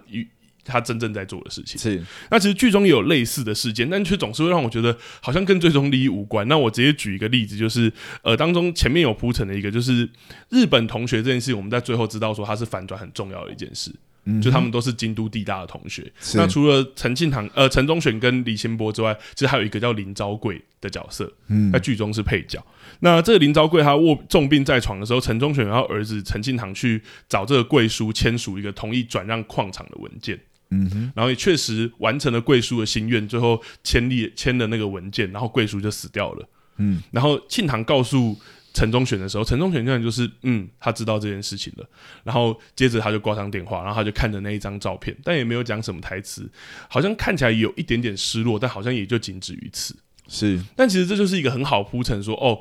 [0.68, 1.80] 他真正在做的事情。
[1.80, 2.04] 是。
[2.30, 6.48] 那其实剧中也有类似的事件，但却总是会让我觉得好像跟最终利益无关。
[6.48, 7.92] 那我直接举一个例子，就是
[8.22, 10.10] 呃，当中前面有铺陈的一个，就是
[10.50, 13.92] 日本同学这件事，我们在最后知道说他是反转很重要的一件事。
[14.30, 16.06] 嗯，就他们都是京都地大的同学。
[16.36, 22.62] 那除了陈庆堂、呃陈忠选跟李清波之外，其实还有一个叫林昭贵的角色，嗯，在剧中是配角。
[23.00, 30.38] 那这个林昭贵他卧重病在床的时候，陈忠选然后儿子陈庆堂去找这个贵叔签署一个同意转让矿场的文件。
[30.70, 36.50] 嗯哼，然后也确实完成了贵叔的心愿，最后签立签了那个文件，然后贵叔就死掉了。
[36.78, 38.38] 嗯，然后庆堂告诉
[38.74, 41.90] 陈忠选的时候，陈忠选这样就是嗯，他知道这件事情了。
[42.24, 46.48] 然后接着他就挂上电话，然后他就看着那一张照片，但也没有讲什么台词，
[46.90, 49.96] 好像看起来有一点点失落，但好像也就仅止于此。
[50.28, 52.60] 是，但其实这就是一个很好铺陈，说哦，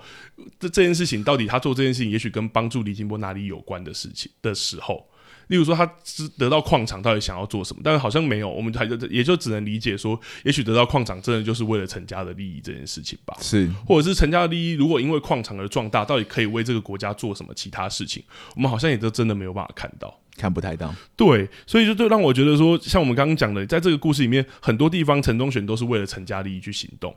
[0.61, 5.07] 这这件事情到底他做这件事情，也许跟帮助李金波哪里有关的事情的时候。
[5.49, 7.81] 例如说，他是得到矿场到底想要做什么？
[7.85, 13.37] 但是好像没有，我们还就也就只能理解说，也许得到矿场真的就是为了陈家的利益这件事情吧。
[13.41, 18.23] 是，或者是陈家的利益，如果因为矿场而壮大，到底可以为这个国家做什么其他事情？
[18.55, 20.93] 我们好像也都真的没有办法看到，看不太到。
[21.15, 27.15] 对，所以就就让我觉得说，像我们刚刚讲的，在这个故事里面，很多地方陈忠选都是为了陈家利益去行动，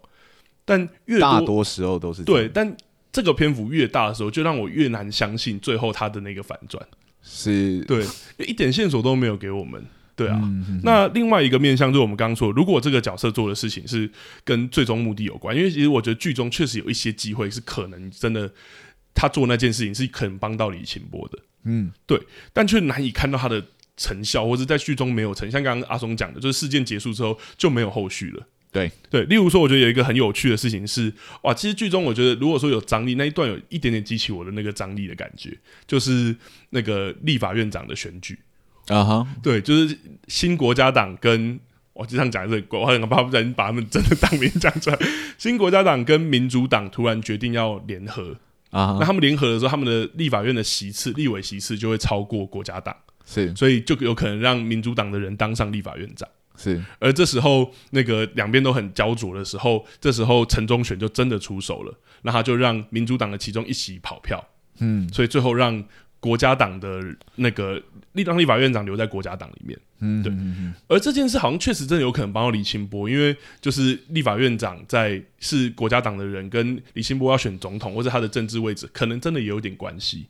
[0.65, 2.75] 但越多大多时候都是对，但
[3.11, 6.85] 这个篇幅越大的时候，就让我越难相信最后他的那个反转。
[7.31, 8.03] 是对，
[8.39, 10.41] 一点线索都没有给我们，对啊。
[10.83, 14.09] 那另外一个面向，就是我们刚刚说，如果这个角色做的事情是
[14.43, 18.51] 跟最终目的有关，因为其实我觉得剧中确实有一些机会是可能真的，
[19.13, 22.19] 他做那件事情是可能帮到李清波的，嗯，对，
[22.51, 23.63] 但却难以看到他的
[23.95, 28.47] 成效，或者在剧中没有成，像刚刚阿松讲的，就是事件结束之后就没有后续了。
[28.71, 28.91] 对。
[29.09, 31.11] 对，例如说，我觉得有一个很有趣的事情是，
[31.41, 35.57] 哇，其实剧中我觉得，如果说有张力，那一段有一点点激起我的那个张力的感觉，
[35.87, 36.35] 就是
[36.69, 38.37] 那个立法院长的选举
[38.87, 39.97] 啊哈，对，就是
[40.27, 41.59] 新国家党跟
[41.93, 44.99] 我经常讲的是，我很怕不小心把他们真的党名讲出来，
[45.37, 48.35] 新国家党跟民主党突然决定要联合
[48.69, 52.95] 啊，那他们联合的时候，他们的立法院的席次、立委席次就会超过国家党，
[53.25, 56.29] 是，所以就有可能让民主党的人当上立法院长。
[56.59, 64.45] 是，而这时候那个两边都很焦灼的时候，这时候陈忠选就真的出手了，那他就让民主党的其中一席跑票，
[64.79, 65.81] 嗯，所以最后让
[66.19, 67.01] 国家党的
[67.35, 67.81] 那个
[68.11, 70.33] 立当立法院长留在国家党里面，嗯，对，
[70.89, 80.27] 而这件事好像确实真的有可能帮到李清波，因为就是立法院长在是国家党的人，跟李清波要选总统或者他的政治位置，可能真的也有点关系。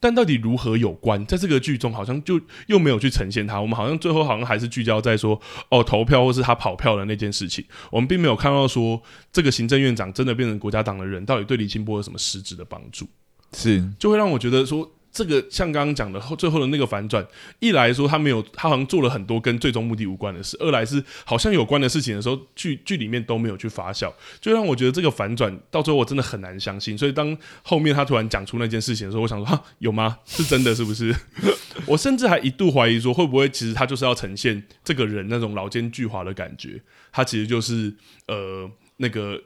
[0.00, 1.24] 但到底如何有关？
[1.26, 3.60] 在这个剧中好像就又没有去呈现他。
[3.60, 7.64] 我们好像最后好像还是聚焦在说哦，投票或是他跑票的那件事情。
[7.92, 13.06] 我们并没有看到说这个行政院长真的变成国家党的人，到底对李清波有什么实质的帮助？
[13.52, 14.90] 是，就会让我觉得说。
[15.12, 17.26] 这个像刚刚讲的后最后的那个反转，
[17.58, 26.96] 一来说他没有，他好像做了很多跟最终目的无关的事；二来是好像有关的事情的时候，剧剧里面都没有去发酵，就让我觉得这个反转到最后我真的很难相信。
[26.96, 30.18] 所以当后面他突然讲出那件事情的时候，我想说哈，有吗？
[30.26, 31.14] 是真的是不是？
[31.86, 36.80] 我甚至还一度怀疑说，会不会其实他就是要呈现这个人那种老奸巨猾的感觉，
[37.10, 37.94] 他其实就是
[38.26, 39.42] 呃那个。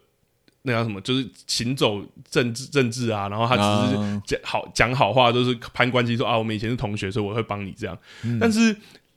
[0.67, 0.99] 那叫什么？
[1.03, 7.97] 就是行走政治政治啊，然后他只是讲好讲好话，都是攀关系，说啊，我们以前是同学，所以我会帮你这样。
[8.23, 8.75] 嗯、但是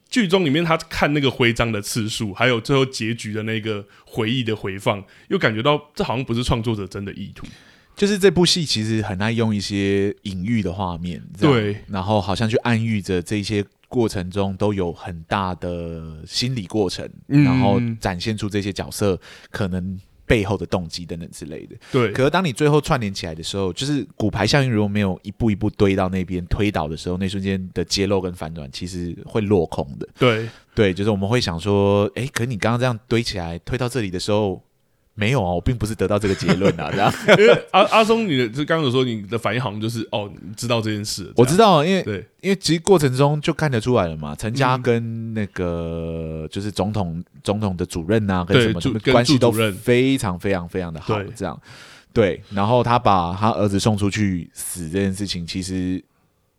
[0.09, 7.47] 剧中里面他看那个徽章的次数，还有最后结局的那个回忆的回放，又感觉到这好像不是创作者真的意图。
[7.95, 19.17] 就是这部戏其实很爱用一些隐喻的画面，对，然后好像去暗喻着这些过程中都有很大的心理过程，嗯、然后展现出这些角色
[19.49, 19.97] 可能。
[20.27, 22.11] 背后的动机等等之类的，对。
[22.11, 30.07] 可是当你最后串联起来的时候，就是骨牌效应如果没有一步一步堆到那边推倒的时候，那瞬间的揭露跟反转其实会落空的。
[30.19, 34.61] 对，对，就是我们会想说，哎，可是你刚刚这样堆起来推到这里的时候，
[35.19, 37.11] 没有啊，我并不是得到这个结论啊， 这样。
[37.39, 51.59] 因为阿阿松，你的就刚刚有说你的反应好像就是哦，你知道这件事，我知道，因为对，因为其实过程中就看得出来了嘛，陈家跟那个就是总统、嗯、总统的主任啊，跟什么的关系都非常非常非常的好，这样。
[52.13, 56.03] 对，然后他把他儿子送出去死这件事情，其实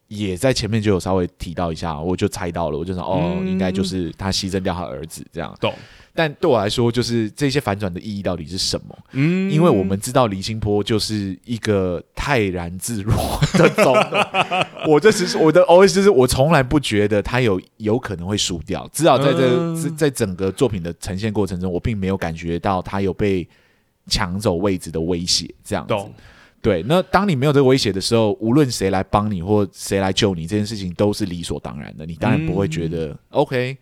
[0.09, 5.55] 也在前面就有稍微提到一下，我就猜到了，我就想哦，嗯、应该就是他牺牲掉他儿子这样。
[5.61, 5.73] 懂。
[6.15, 8.99] 但对我来说，就是这些反转的意义到底是什么？
[9.13, 13.15] 嗯，因为我们知道李清波就是一个泰然自若
[13.53, 14.25] 的总统，
[14.89, 23.47] 我这只是我的就是我从来不觉得他有有可能会输掉，至少在这在整个作品的呈现过程中，我并没有感觉到他有被
[24.09, 25.49] 抢走位置的威胁。
[25.63, 26.13] 这样子，懂
[26.61, 26.83] 对。
[26.87, 33.77] 那当你没有这个威胁的时候，无论谁来帮你或谁来救你，这件事情都是理所当然的，你当然不会觉得 OK。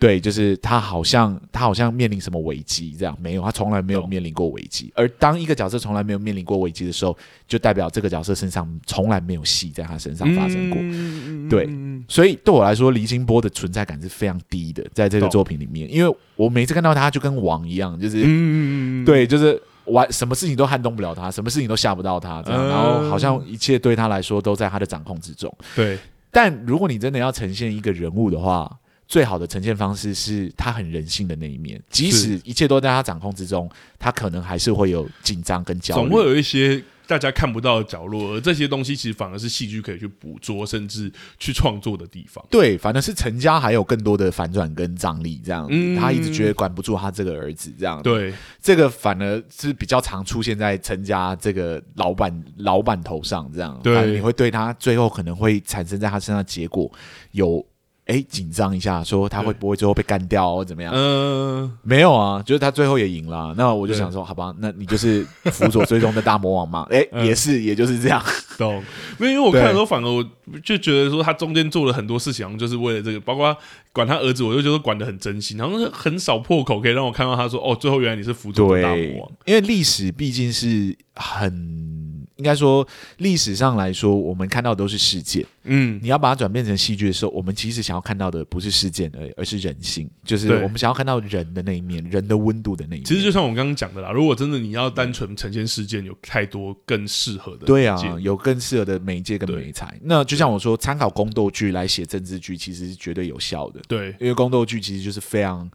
[0.00, 4.92] 对，就是他好像他好像面临什么危机这样，没有，他从来没有面临过危机。
[4.94, 10.78] 而当一个角色从来没有面临过危机的时候，就代表这个角色身上从来没有戏在他身上发生过。
[10.80, 11.68] 嗯、对，
[12.06, 25.54] 所以对我来说，黎清波的存在感是非常低的，在这个作品里面，因为我每次看到他就跟王一样，就是，嗯、对，就是玩什么事情都撼动不了他，什么事情都吓不到他，这样，然后好像一切对他来说都在他的掌控之中。
[25.74, 25.98] 对，
[26.30, 28.70] 但如果你真的要呈现一个人物的话。
[29.10, 33.66] 最好的呈现方式是他很人性的那一面，即使一切都在他掌控之中，
[33.98, 42.44] 他可能还是会有紧张跟焦虑，总会有一些大家看不到的角落，而这些东西其实反而是戏剧可以去捕捉，甚至去创作的地方。
[42.50, 48.02] 对，反而是陈家还有更多的反转跟张力，这样子，嗯、他一直觉得管不住他这个儿子，这样子。
[48.02, 53.80] 对，这个反而是比较常出现在陈家这个老板老板头上，这样。
[53.82, 56.92] 对，你会对他最后可能会产生在他身上的结果
[57.32, 57.66] 有。
[58.08, 60.92] 哎，紧张一下，说他会不会最后被干掉或怎么样？
[60.96, 63.54] 嗯，没有啊，就是他最后也赢了。
[63.56, 66.86] 那我就想说，好吧，那你就是辅佐最终的大魔王嘛？
[66.90, 68.22] 哎，也是，也就是这样。
[68.56, 68.82] 懂？
[69.20, 70.24] 因为我看的时候，反而我
[70.64, 73.54] 就觉得说，他中间做了很多事情，就是为了这个，包括
[73.92, 79.30] 管他儿子，我就觉得管的很真心，好像是很少破口可以让我看到他说，哦，最后原来你是辅佐的大魔王。
[79.44, 82.07] 因为历史毕竟是很。
[82.38, 82.86] 应该说，
[83.18, 85.44] 历史上来说，我们看到的都是事件。
[85.64, 93.04] 嗯，你要把它转变成戏剧的时候，我们其实想要看到的不是事件而已，而是人性，就是我们想要看到人的那一面，人的温度的那一面。
[93.04, 97.66] 其实就像我刚刚讲的啦，如果真的你要单纯呈现事件，有太多更适合的。
[97.66, 99.98] 对啊，有更适合的媒介跟媒材。
[100.02, 103.80] 那就像我说，参考宫斗剧来写政治剧，其实是绝对有效的。
[103.88, 105.68] 对，因为宫斗剧其实就是非常。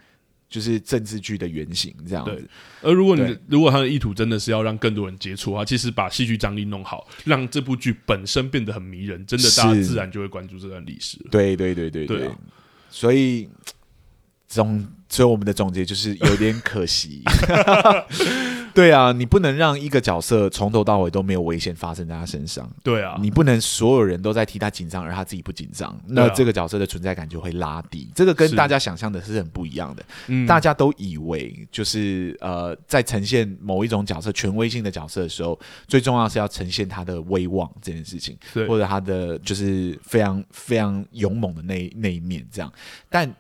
[0.54, 2.48] 就是政治剧的原型这样子。
[2.84, 11.18] 而如果你如果他的意图真的是要让更多人接触的话，其实把戏剧张力弄好，让这部剧本身变得很迷人，真的大家自然就会关注这段历史。
[11.32, 12.30] 对对对对对，
[12.92, 13.50] 所以
[14.48, 17.24] 总所以我们的总结就是有点可惜。
[18.76, 22.70] 对啊，你不能让一个角色从头到尾都没有危险发生在他身上。
[22.84, 28.10] 对啊，你不能所有人都在替他紧张，而他自己不紧张，那这个角色的存在感就会拉低。
[28.16, 30.04] 这个跟大家想象的是很不一样的。
[30.28, 42.74] 嗯，大家都以为就是呃，在呈现某一种角色权威性的角色的时候，最重要是要呈现他的威望这件事情，或者他的就是非常非常勇猛的那那一面这样，
[43.10, 43.32] 但。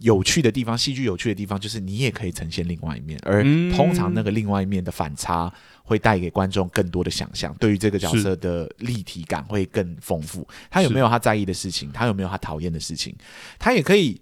[0.00, 3.42] 有趣的地方，戏剧有趣的地方，就是你也可以呈现另外一面，而
[3.74, 10.46] 通常那个另外一面的反差会带给观众更多的想象，对于这个角色的立体感会更丰富。
[10.70, 11.90] 他有没有他在意的事情？
[11.92, 13.14] 他有没有他讨厌的事情？
[13.58, 14.20] 他也可以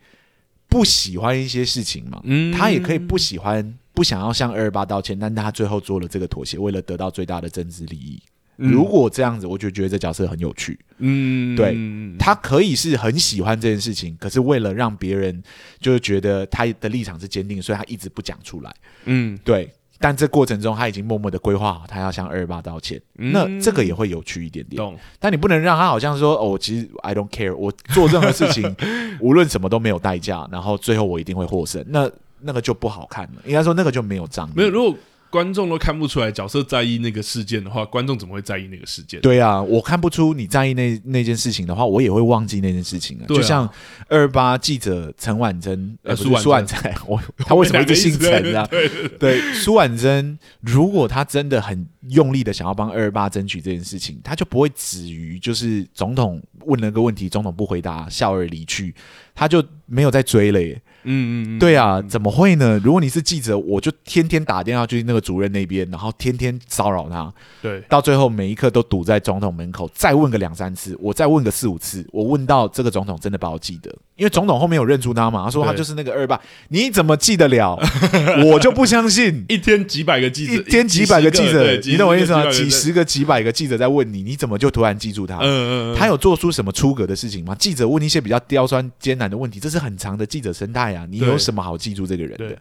[0.69, 2.23] 不喜欢一些事情嘛？
[2.57, 8.23] 他也可以不喜欢，不想要向二二八道歉，但他最后做了这个妥协，为了得到最大的政治利益。
[8.57, 10.79] 如果这样子，我就觉得这角色很有趣。
[10.99, 11.77] 嗯，对，
[12.19, 15.43] 他可以是很喜欢这件事情，可是为了让别人
[15.81, 18.75] 就是觉得他的立场是坚定，所以他一直不讲出来。
[19.07, 19.73] 嗯，对。
[20.01, 23.01] 但这过程中，他已经默默的规划好，他要向二二八道歉。
[23.15, 24.83] 那这个也会有趣一点点。
[25.19, 28.77] 但你不能让他好像说：“哦，其实 I don't care，我做任何事情，
[29.21, 33.43] 无论什么都没有代价，然后最后我一定会获胜。”那那个就不好看了。
[33.47, 34.53] 应该说那个就没有张力。
[34.57, 34.95] 没有，如果。
[35.35, 39.21] 观众都看不出来角色在意那个事件的话，观众怎么会在意那个事件？
[39.21, 43.27] 对啊，我看不出你在意那那件事情的话，我也会忘记那件事情啊。
[43.27, 43.69] 就像
[44.07, 46.79] 二二八记者陈婉珍，呃，苏苏婉珍，
[47.09, 48.65] 我 他为什么一直姓陈啊？
[48.71, 58.95] 对对，苏婉珍，如果他真的很用力的想要帮二二八争取这件事情，他就不会止于就是总统问了个问题，总统不回答，笑而离去，
[59.35, 60.81] 他就没有再追了耶。
[61.05, 62.81] 嗯嗯，对啊，怎么会呢？
[62.83, 67.33] 如果你是记者，我就天天打电话去那个主任那边，然后天天骚扰他。
[67.63, 77.79] 对，到最后每一刻都堵在总统门口，再问个两三次，我再问个四五次，我问到这个总统真的把我记得，因为总统后面有认出他嘛，他说他就是那个二爸，你怎么记得了？
[78.47, 82.51] 我就不相信，一天几百个记者，一天几百个记者，你懂我意思吗？
[82.51, 85.39] 几十个、几百个记者在问你，你怎么就突然记住他？
[85.39, 87.55] 嗯嗯，他有做出什么出格的事情吗？
[87.55, 92.57] 记者问一些比较刁钻艰难的问题，这是很长的记者生态啊，你有什么好记住这个人的？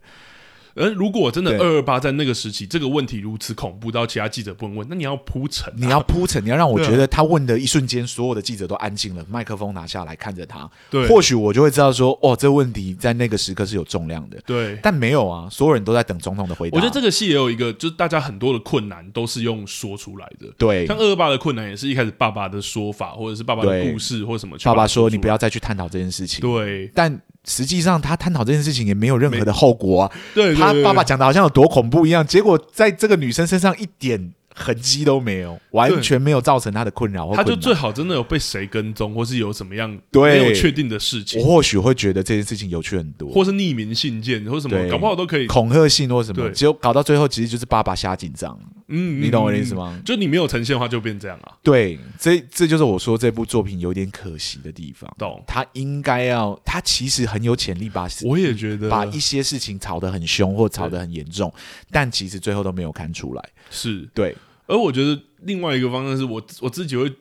[0.76, 16.76] 而如果真的二二八在那个时期，这个问题如此恐怖到其他记者不能问，那你要铺陈，你要铺陈，你要让我觉得他问的一瞬间，所有的记者都安静了，麦克风拿下来看着他，对，或许我就会知道说，哦，这问题在那个时刻是有重量的，对，但没有啊，所有人都在等总统的回答。
[16.76, 27.22] 我觉得这个戏也有一个，就是大家很多的困难都是用说出来的，对，像二二八的困难也是一开始爸爸的说法，或者是爸爸的故事或什么，爸爸说你不要再去探讨这件事情，对，但。
[27.46, 30.12] 实际上，他探讨这件事情也没有任何的后果啊。
[30.34, 34.34] 对，对，对，对，他爸爸讲的好像有多恐怖一样，结果在这个女生身上一点。
[34.56, 37.34] 痕迹都没有，完全没有造成他的困扰。
[37.36, 41.42] 他就最好真的有被谁跟踪，或是有什么样没有确定的事情。
[41.42, 46.50] 我或许会觉得这件事情有趣很多，或是匿名信件，或什么，搞不好都可以恐吓信或什么。
[46.52, 48.58] 结果搞到最后，其实就是爸爸瞎紧张。
[48.90, 50.00] 嗯，你懂我的意思吗？
[50.06, 51.54] 就你没有呈现的话，就变这样啊。
[51.64, 55.12] 对，这这就是我说这部作品有点可惜的地方。
[55.18, 55.42] 懂？
[55.48, 61.52] 他应该要，他其实很有潜力把，我也觉得把一些事情吵得很凶或吵得很严重，
[61.90, 63.50] 但其实最后都没有看出来。
[63.72, 64.36] 是对。
[64.68, 67.12] 而我觉得另外一个方向是我我自己会，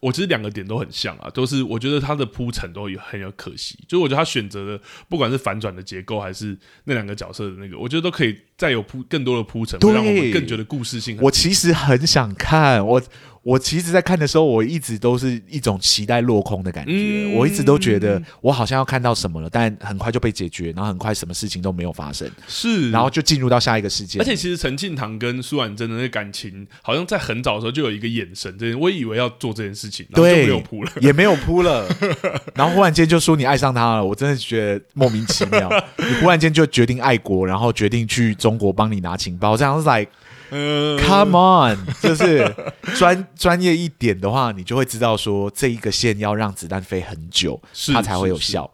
[0.00, 11.18] 我其实两个点都很像啊，都是我觉得他的铺陈都有很有可惜，就我觉得他选择的不管是反转的结构还是那两个角色的那个，我觉得都可以再有铺更多的铺陈，会让我们更觉得故事性。
[11.20, 13.02] 我其实很想看我。
[13.42, 16.92] 我其实，在看的时候，我一直都是一种期待落空的感觉。
[16.92, 22.30] 嗯、我一直都觉得，我好像要看到什么了，但很快就被解决，然后很快什么事情都没有发生。
[22.46, 24.18] 是，然后就进入到下一个世界。
[24.18, 31.88] 而且，其实陈庆堂跟苏婉珍的那个感情，好像在很早的时候就有一个眼神，这我以为要做这件事情，然后就没有铺了，也没有扑了。
[32.54, 35.70] 然后忽然间就说你爱上他了，我真的觉得莫名其妙。
[35.96, 40.06] 你忽然间就决定爱国，然后决定去中国帮你拿情报，这样子来。
[40.50, 42.54] 嗯，Come on， 就是
[42.96, 47.60] 专专业一点的话，你就会知道说，这一个线要让子弹飞很久，
[47.92, 48.70] 它才会有效。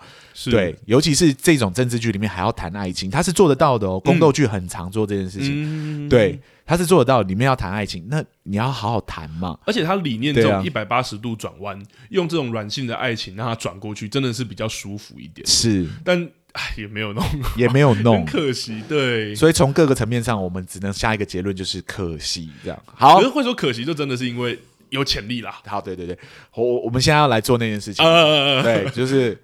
[0.51, 4.01] 对，尤其是这种政治剧里面还要谈爱情，他是做得到的哦。
[4.01, 7.23] 宫斗剧很常做这件事情，对，他是做得到。
[7.23, 9.57] 里面要谈爱情，那你要好好谈嘛。
[9.65, 15.47] 而且他理念这种一百八十度转弯，用这种软性的爱情让他转过去，真的是比较舒服一点。
[15.47, 16.29] 是，但。
[16.55, 17.25] 哎，也没有弄，
[17.57, 18.83] 也没有弄， 很可惜。
[18.89, 22.49] 对，所以从各个层面上，我们只能下一个结论，就是可惜。
[22.63, 24.57] 这样好，可是会说可惜，就真的是因为
[24.91, 25.61] 有潜力啦。
[25.67, 26.17] 好，对对对，
[26.55, 28.07] 我我们现在要来做那件事情。
[28.07, 29.37] 呃、对，就是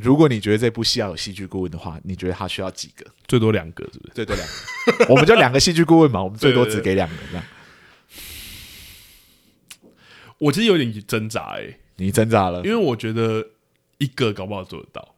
[0.00, 3.06] 如果你觉得这部戏要有戏剧顾问的话，你觉得他需要几个？
[3.28, 4.12] 最多两个，是不是？
[4.14, 7.14] 最多两个，我们就两个戏剧顾问嘛，我们最多只给两个。
[7.30, 7.44] 这样，
[10.38, 13.46] 我其实有点挣扎，哎，你挣扎了，因为我觉得
[13.98, 15.14] 一个搞不好做得到。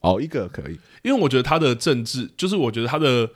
[0.00, 3.28] 哦，一个可以，因为我觉得他的政治，就是我觉得他的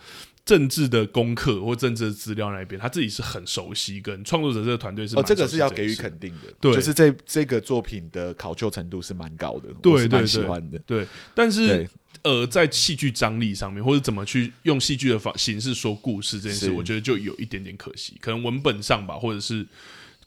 [0.45, 11.89] 政治的功课或政治的资料那边，他自己是很熟悉，跟创作者这个团队是，哦，这个是要给予肯定的，对，就是这这个作品的考究程度是蛮高的，对，蛮喜欢的，对，对，但是
[12.23, 19.67] 呃，在戏剧张力上面，或者怎么去用戏剧的方形式说故事这件事，我觉得就有一点点可惜，可能文本上吧，或者是。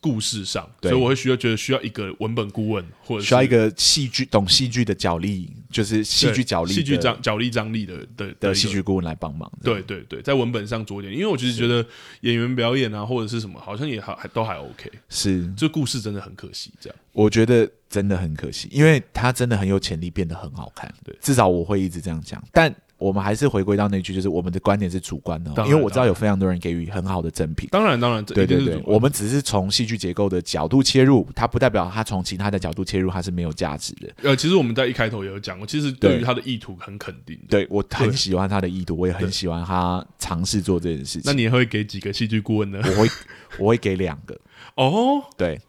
[0.05, 9.51] 故事上，所以我会需要觉得需要一个文本顾问，或者需要一个戏剧懂戏剧的角力，就是戏剧角力、戏剧张角力张力的的的戏剧顾问来帮忙。
[9.63, 11.83] 对对对，在文本上做一点，因为我其实觉得
[12.21, 14.91] 演员表演啊，或者是什么，好像也还还都还 OK。
[15.09, 20.93] 是，这故事真的很可惜，这样我觉得真的很可惜，因为他真的很有潜力变得很好看。
[21.03, 22.71] 对，至少我会一直这样讲，但。
[22.97, 27.67] 我们还是回归到那句，就是我们的观点是主观的，因为我知道有非常多人给予很好的赠品。
[27.69, 34.09] 当然，当然，对对对，我们只是从戏剧结构的角度切入，它不代表它从其他的角度切入它是没有价值的。
[34.23, 37.37] 呃，其实我们在一开头也有讲过，其实对于他的意图很肯定。
[37.49, 41.23] 对，我很喜欢他的意图，我也很喜欢他尝试做这件事情。
[41.25, 42.79] 那你会给几个戏剧顾问呢？
[42.81, 43.09] 我会，
[43.59, 44.39] 我会给两个。
[44.75, 45.59] 哦，对，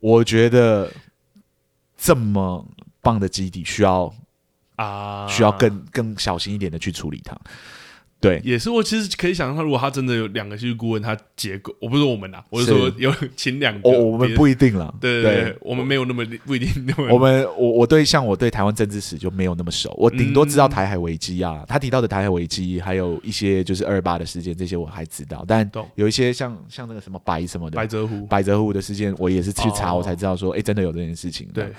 [0.00, 0.92] 我觉得
[1.96, 2.68] 这么
[3.00, 4.14] 棒的基底需要。
[4.76, 7.36] 啊，需要更更小心一点的去处理它。
[8.18, 14.92] 对，也是我其实可以想象，他如果他真的有两个戏剧顾问，他结构我不是说我们呐，我是说有请两个，我们不一定了。
[14.98, 17.12] 对对对，我们没有那么不一定那么。
[17.12, 25.44] 我们我我对像我对台湾政治史就没有那么熟，我顶多知道台海危机啊，他提到的台海危机，还有一些就是二二八的事件，这些我还知道。
[25.46, 31.46] 但有一些像像那个什么白什么的，白泽湖白泽湖的事件，我也是去查，我才知道说，哎，真的有这件事情。
[31.52, 31.70] 对。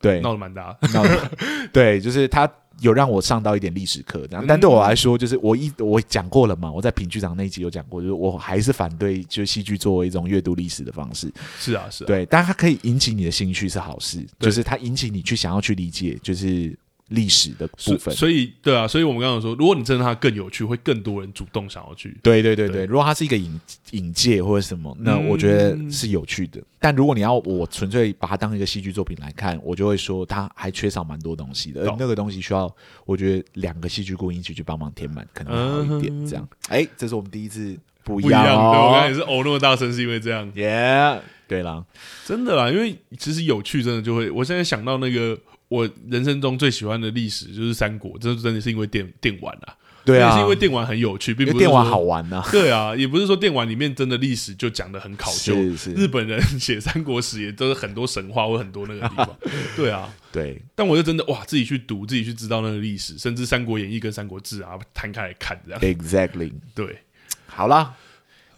[0.00, 1.30] 对，闹得蛮大， 闹得，
[1.72, 4.44] 对，就是他有让我上到一点历史课，这样。
[4.46, 11.32] 但对我来说，就是我一我讲过了嘛，我在品剧场那一集有讲过，就是我还是反对就戏剧作为一种阅读历史的方式。
[11.58, 16.78] 是啊，是啊，对，但它可以引起你的兴趣是好事，就是它引起你去想要去理解，就是。
[17.08, 22.14] 历史的部分，所以对啊，所以我们刚刚说，如果你真的它更有趣，会更多人主动想要去。
[22.22, 23.60] 对对对对，对如果它是一个引
[23.92, 26.60] 引介或者什么，那我觉得是有趣的。
[26.60, 32.70] 嗯、但如果你要我纯粹把它当一个戏剧作品来看，我就会说它还缺少蛮多东西的，而那个东西需要
[33.06, 36.26] 我觉得两个戏剧顾问一起去帮忙填满，可能会好一点。
[36.26, 38.72] 这样，哎、嗯，这是我们第一次不一样，哦。
[38.74, 40.50] 对，我刚才也是哦那么大声，是因为这样。
[40.56, 41.82] 耶，yeah, 对啦，
[42.26, 44.30] 真的啦，因为其实有趣，真的就会。
[44.30, 45.38] 我现在想到那个。
[45.68, 52.48] 我人生中最喜欢的历史就是三国，这真的是因为电电玩啊，对啊，是因为电玩很有趣，并不是电玩好玩呐、啊。
[52.50, 55.54] 对啊，也不是说电玩里面真的历史就讲的很考究。
[55.54, 59.36] 是是，日本人 写三国史也都是很多神话或很多那个地方。
[59.76, 60.58] 对啊，对。
[60.74, 65.80] 但我就真的哇，自己去读，自己去知道那个历史，甚至《三国演义》跟《三国志》啊，摊开来看这样。
[65.82, 66.52] Exactly。
[66.74, 66.98] 对，
[67.46, 67.94] 好啦，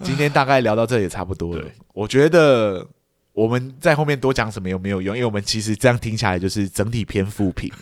[0.04, 1.64] 今天大概聊到这也差不多了。
[1.92, 2.86] 我觉得。
[3.40, 5.16] 我们在后面多讲什么有没有用？
[5.16, 7.72] 因为我们其实这样听下来就是整体偏负评。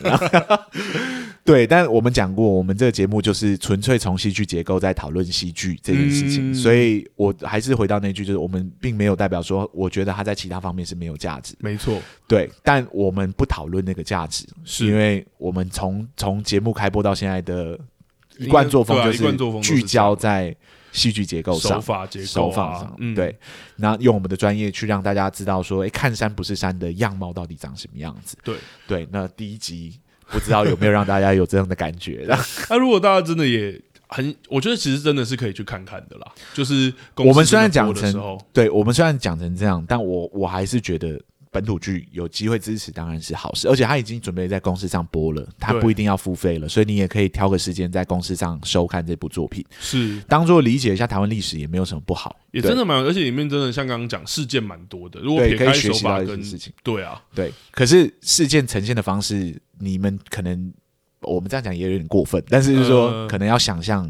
[1.43, 11.55] 对，但我们讲过，我们这个节目就是纯粹从戏剧结构在讨论戏剧这件事情，嗯、所以我还是回到那句，就是我们并没有代表说，我觉得它在其他方面是没有价值。
[11.59, 17.77] 没错，对，但我们不讨论那个价值，是因为我们从从节目开播到现在的
[18.37, 20.55] 一贯作风就是聚焦在。
[20.91, 23.37] 戏剧结构上，手法结构、啊、手法上，嗯、对，
[23.75, 28.37] 那用我们的专业去让大家知道说，哎，看山不是山的样貌到底长什么样子？
[28.43, 28.55] 对
[28.87, 32.25] 对，那第一集不知道有没有让大家有这样的感觉？
[32.69, 36.31] 那 如果大家真的也很，我觉得其实真的是可以去看看的啦。
[36.53, 41.19] 就是我们虽然讲成，对我们虽然讲成这样，但我我还是觉得。
[41.51, 50.19] 本土剧有机会支持当然是好事，而且他已经准备在公司上播了，他不一定要付费了，所以你也可以挑个时间在公司上收看这部作品，是。
[50.27, 60.71] 当做理解一下台湾历史也没有什么不好，也真的蛮，而且里面真的像刚刚讲事件蛮多的，如果撇开手法跟事情，对啊，对，可是事件呈现的方式，你们可能
[61.21, 64.07] 我们这样讲也有点过分，但是就是说可能要想象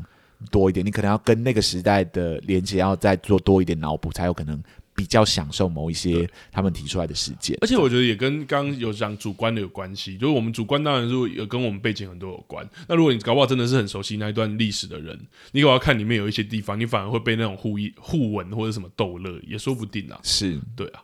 [0.51, 4.61] 多一点，你可能要跟那个时代的连接要再做多一点脑补，才有可能。
[4.99, 12.69] 比较享受某一些他们提出来的事件，而且我觉得也跟刚刚有讲主观的有关系，就是我们主观当然是有跟我们背景很多有关。
[12.85, 15.17] 那如果你搞不好真的是很熟悉那一段历史的人，
[15.53, 20.19] 你搞不好看里面有一些地方，你反而会被那种互议互文或者什么逗乐，也说不定啊。
[20.21, 20.99] 是对啊。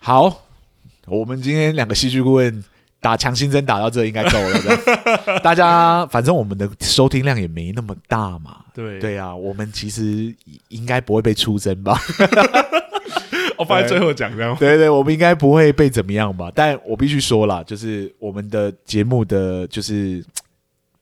[0.00, 0.42] 好，
[1.06, 2.64] 我们今天两个戏剧顾问
[3.00, 5.38] 打强心针打到这应该够了。
[5.40, 8.64] 大家反正我们的收听量也没那么大嘛。
[8.74, 10.34] 对对啊，我们其实
[10.68, 11.96] 应该不会被出征吧。
[13.58, 16.50] 我放在最后讲这样，对对，我们应该不会被怎么样吧？
[16.54, 20.24] 但我必须说了，就是我们的节目的就是。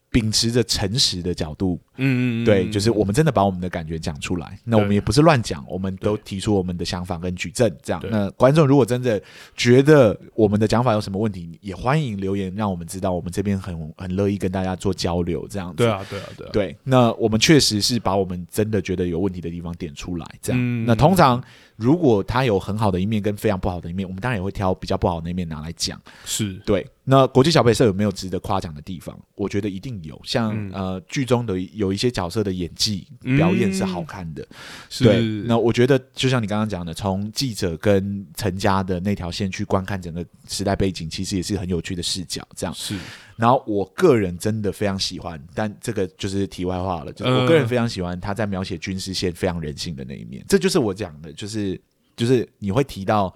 [0.09, 4.59] 秉持着诚实的角度，嗯嗯，对，就是我们真的把我们的感觉讲出来。
[4.65, 8.03] 那我们也不是乱讲，我们都提出我们的想法跟举证，这样。
[8.09, 9.21] 那观众如果真的
[9.55, 15.77] 觉得我们的讲法有什么问题，也欢迎留言让我们知道，我们这边很很乐意跟大家做交流，这样子。
[15.79, 16.51] 对啊，对啊，对啊。
[16.51, 20.87] 对，那我们确实是把我们真的觉得有问题的地方点出来，这样。
[20.87, 21.43] 那通常
[21.77, 26.01] 如果他有很好的一面跟非常不好的一面，我们当然也会挑比较不好的那一面拿来讲。
[26.25, 26.87] 是对。
[27.09, 29.17] 那国际小北社有没有值得夸奖的地方？
[29.37, 33.07] 我觉得一定有，像、嗯、呃剧中的有一些角色的演技
[33.37, 34.43] 表演是好看的。
[34.43, 42.47] 嗯、对，那我觉得就像你刚刚讲的，从记者跟陈家的那条线去观看整个时代背景，其实也是很有趣的视角。
[42.57, 42.97] 这样是。
[43.37, 47.13] 然后我个人真的非常喜欢，但这个就是题外话了。
[47.13, 50.45] 就是我个人非常喜欢他在描写军事线非常人性的那一面。
[50.49, 51.81] 这就是我讲的，就是
[52.17, 53.35] 就是你会提到。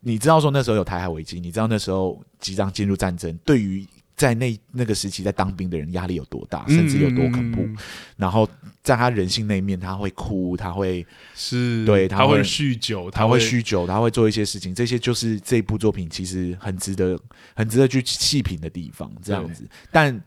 [0.00, 3.84] 你知道说那时候有台海危机，你知道那时候即将进入战争，对于
[4.16, 7.60] 在那那个时期在当兵的人压力有多大，甚至有多恐怖。
[7.60, 7.76] 嗯、
[8.16, 8.48] 然后
[8.82, 14.74] 在他人性那一面，他会哭，他会是对，他会酗酒，他会酗酒，他会做一些事情。
[14.74, 17.20] 这些就是这部作品其实很值得、
[17.54, 19.12] 很值得去细品的地方。
[19.22, 20.18] 这样子，但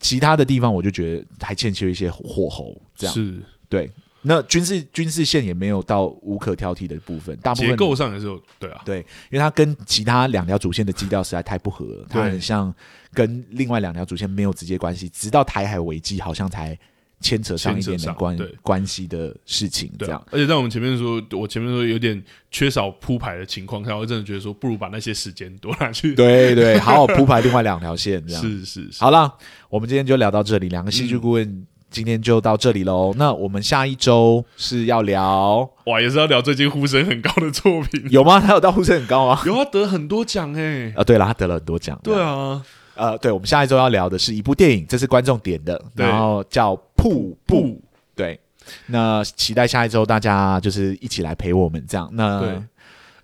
[0.00, 2.80] 其他的地方我就觉得还欠缺一些火候。
[2.96, 3.90] 这样是对。
[4.28, 8.98] 那军事军事线也没有到无可挑剔的部分，大部分结构上也是有对啊，对，
[9.30, 12.74] 因为它跟其他两条主线的基调实在太不合了，它很像
[13.14, 16.76] 跟另外两条主线没有直接关系，直到台海危机好像才
[17.20, 20.20] 牵扯上一点点关关系的事情，这样。
[20.32, 22.20] 而且在我们前面说，我前面说有点
[22.50, 28.98] 缺少铺排的情况下，我真的觉得说，不如把那些时间多拿去，对对，好好铺排另外两条线，这样 是是是。
[28.98, 29.32] 好了，
[29.68, 31.64] 我们今天就聊到这里，两个戏剧顾问。
[31.88, 33.14] 嗯今天就到这里喽。
[33.16, 38.40] 那我们下一周是要聊哇，也是要聊最近呼声很高的作品，有吗？
[38.40, 39.40] 他有到呼声很高吗？
[39.46, 40.92] 有，啊得很多奖哎。
[40.96, 41.98] 啊，对了，他得了很多奖。
[42.02, 42.60] 对啊，
[42.96, 47.66] 呃，对，我们下一周要聊的是一部电影，这是观众点的，然后叫《瀑布》。
[48.14, 48.38] 对，
[48.86, 52.10] 那期待下一周大家就是一起来陪我们这样。
[52.12, 52.62] 那对。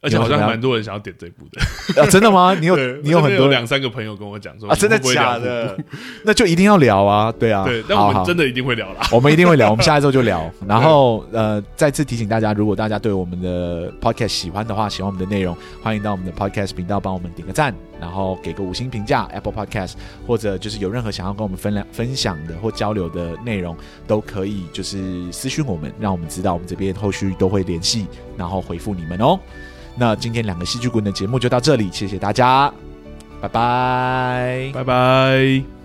[0.03, 1.62] 而且好像蛮多人想要点这部的
[2.03, 2.55] 啊，真的吗？
[2.59, 5.79] 你有你有很多两三个朋友跟我讲说啊，真的假的？
[6.24, 10.51] 那就一定要聊啊，对啊，对，但我们真的一定会聊啦，我们一定会聊，我们下一周就聊。
[10.66, 19.93] 然后呃，再次提醒大家，如果大家对我们的 podcast 喜欢的话，喜欢我们的内容，欢迎到我们的 podcast 频道帮我们点个赞，然后给个五星评价，Apple Podcast，
[20.27, 23.77] 或者就是有任何想要跟我们分享分享的或交流的内容，
[24.09, 29.39] 都可以就是私讯我们，让我们知道，我们这边后续都会联系，然后回复你们哦。
[29.94, 32.73] 那今天两个戏剧顾问的节目就到这里，谢谢大家，
[33.40, 35.81] 拜拜，拜拜。